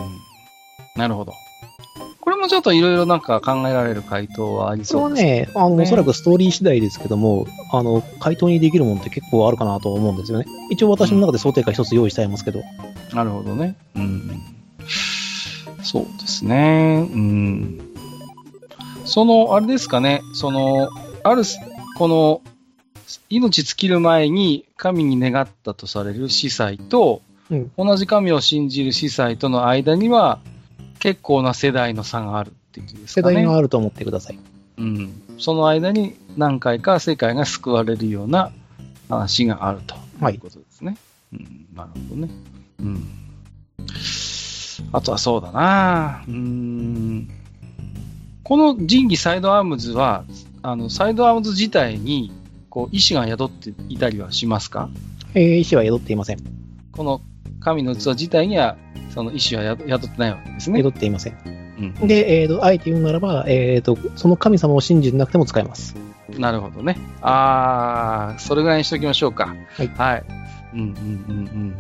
[0.96, 1.34] なるほど。
[2.26, 5.50] これもちょっといろいろなんか考えられる回答はありそうですね。
[5.54, 10.46] これはね、あの、おそらくストーリー次第ですけども、あの、回答にできるものって結構あるかなと思うんですよね。
[10.72, 12.64] 一応私の中で想定会一つ用意してありますけど。
[13.14, 13.76] なるほどね。
[13.96, 14.42] うん。
[15.84, 17.08] そうですね。
[17.14, 17.80] うん。
[19.06, 20.90] その、あれですかね、その、
[21.24, 21.44] ある、
[22.00, 22.42] この、
[23.30, 27.22] 命尽きる前に神に願ったとされる司祭と、
[27.52, 30.40] うん、同じ神を信じる司祭との間には、
[31.06, 32.94] 結構な世代の差があるっていうね。
[33.06, 34.40] 世代があると思ってください。
[34.80, 35.22] うん。
[35.38, 38.52] その間に何回か世界が救われるような
[39.08, 39.94] 話があると
[40.32, 40.98] いうことですね。
[41.32, 42.30] はい、うん、なるほどね。
[42.80, 43.04] うん。
[44.94, 47.30] あとはそうだなうん。
[48.42, 50.26] この神器サイドアームズは、
[50.64, 52.32] あの、サイドアームズ自体に、
[52.72, 54.90] こう、意志が宿っていたりはしますか？
[55.36, 56.40] えー、意志は宿っていません。
[56.92, 57.22] この
[57.66, 58.78] 神の器自体には
[59.10, 60.80] その意思は宿ってないわけですね。
[60.84, 61.38] 宿っていません。
[61.78, 65.96] うん、で、えっ、ー、と、あえて言うならば、えっ、ー、と、その神様を信じてなくても使えます。
[66.38, 66.96] なるほどね。
[67.22, 69.56] ああ、それぐらいにしておきましょうか。
[69.78, 69.88] はい。
[69.88, 70.24] はい。
[70.76, 71.76] うんうんうんうん。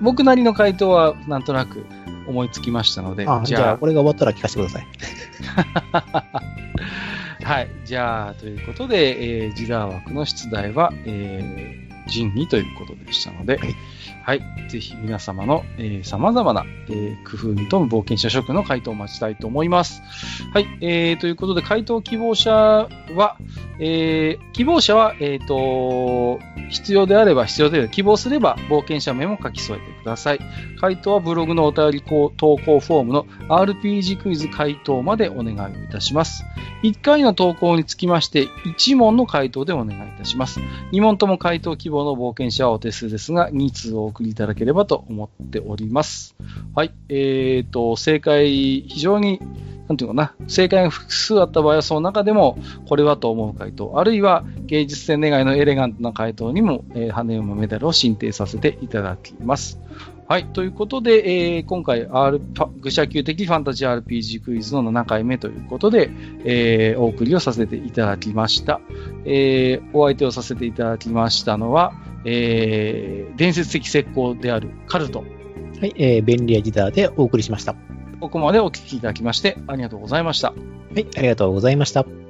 [0.00, 1.86] 僕なりの回答はなんとなく
[2.26, 4.86] 思いつきましたので、あじゃあ、これが終わったら聞かせてください。
[7.44, 7.68] はい。
[7.84, 13.74] じゃあ、ということで、えー、ジダー枠の出題は、えー、仁義ということでしたので、はい
[14.26, 14.42] はい。
[14.68, 20.02] ぜひ皆様の、えー、様々な、えー、工夫に富む冒険者職の回答を待ちたいと思います。
[20.52, 20.66] はい。
[20.80, 23.36] えー、ということで、回答希望者は、
[23.78, 26.40] えー、希望者は、えっ、ー、と、
[26.70, 30.40] 必要であれば必要であれば、希望すれば冒険者名も書き添えてください。
[30.80, 36.44] 回答はブログのお便り投稿フォームの RPG クイズ回答までお願いいたします。
[36.82, 40.60] 1回の投稿につきまして、1問の回答でお願いいたします。
[40.92, 46.36] 2問とも回答希望の冒険者はお手数ですが、2通お送りいただければと思っております。
[46.74, 46.92] はい。
[47.08, 49.40] えっ、ー、と、正解、非常に
[49.88, 59.80] なんていうかな、正解が複数あった場合は、その中でも、これはと思う回答、あるいは芸術点願いのエレガントな回答にも、えー、羽馬メダルを進呈させていただきます。
[60.28, 60.46] はい。
[60.46, 62.40] ということで、えー、今回、R、
[62.80, 66.10] 愚者級的ファンタジー RPG クイズの7回目ということで、
[66.44, 68.80] えー、お送りをさせていただきました。
[69.24, 71.92] えー、お相手をさせていただきましたのは、
[72.26, 75.20] えー、伝説的石膏であるカルト。
[75.20, 77.74] はい、えー、便利屋ギターでお送りしました。
[78.20, 80.48] ここまでお聞きいただきまして、ありがとうございました。
[80.48, 80.54] は
[80.96, 82.25] い、ありがとうございました。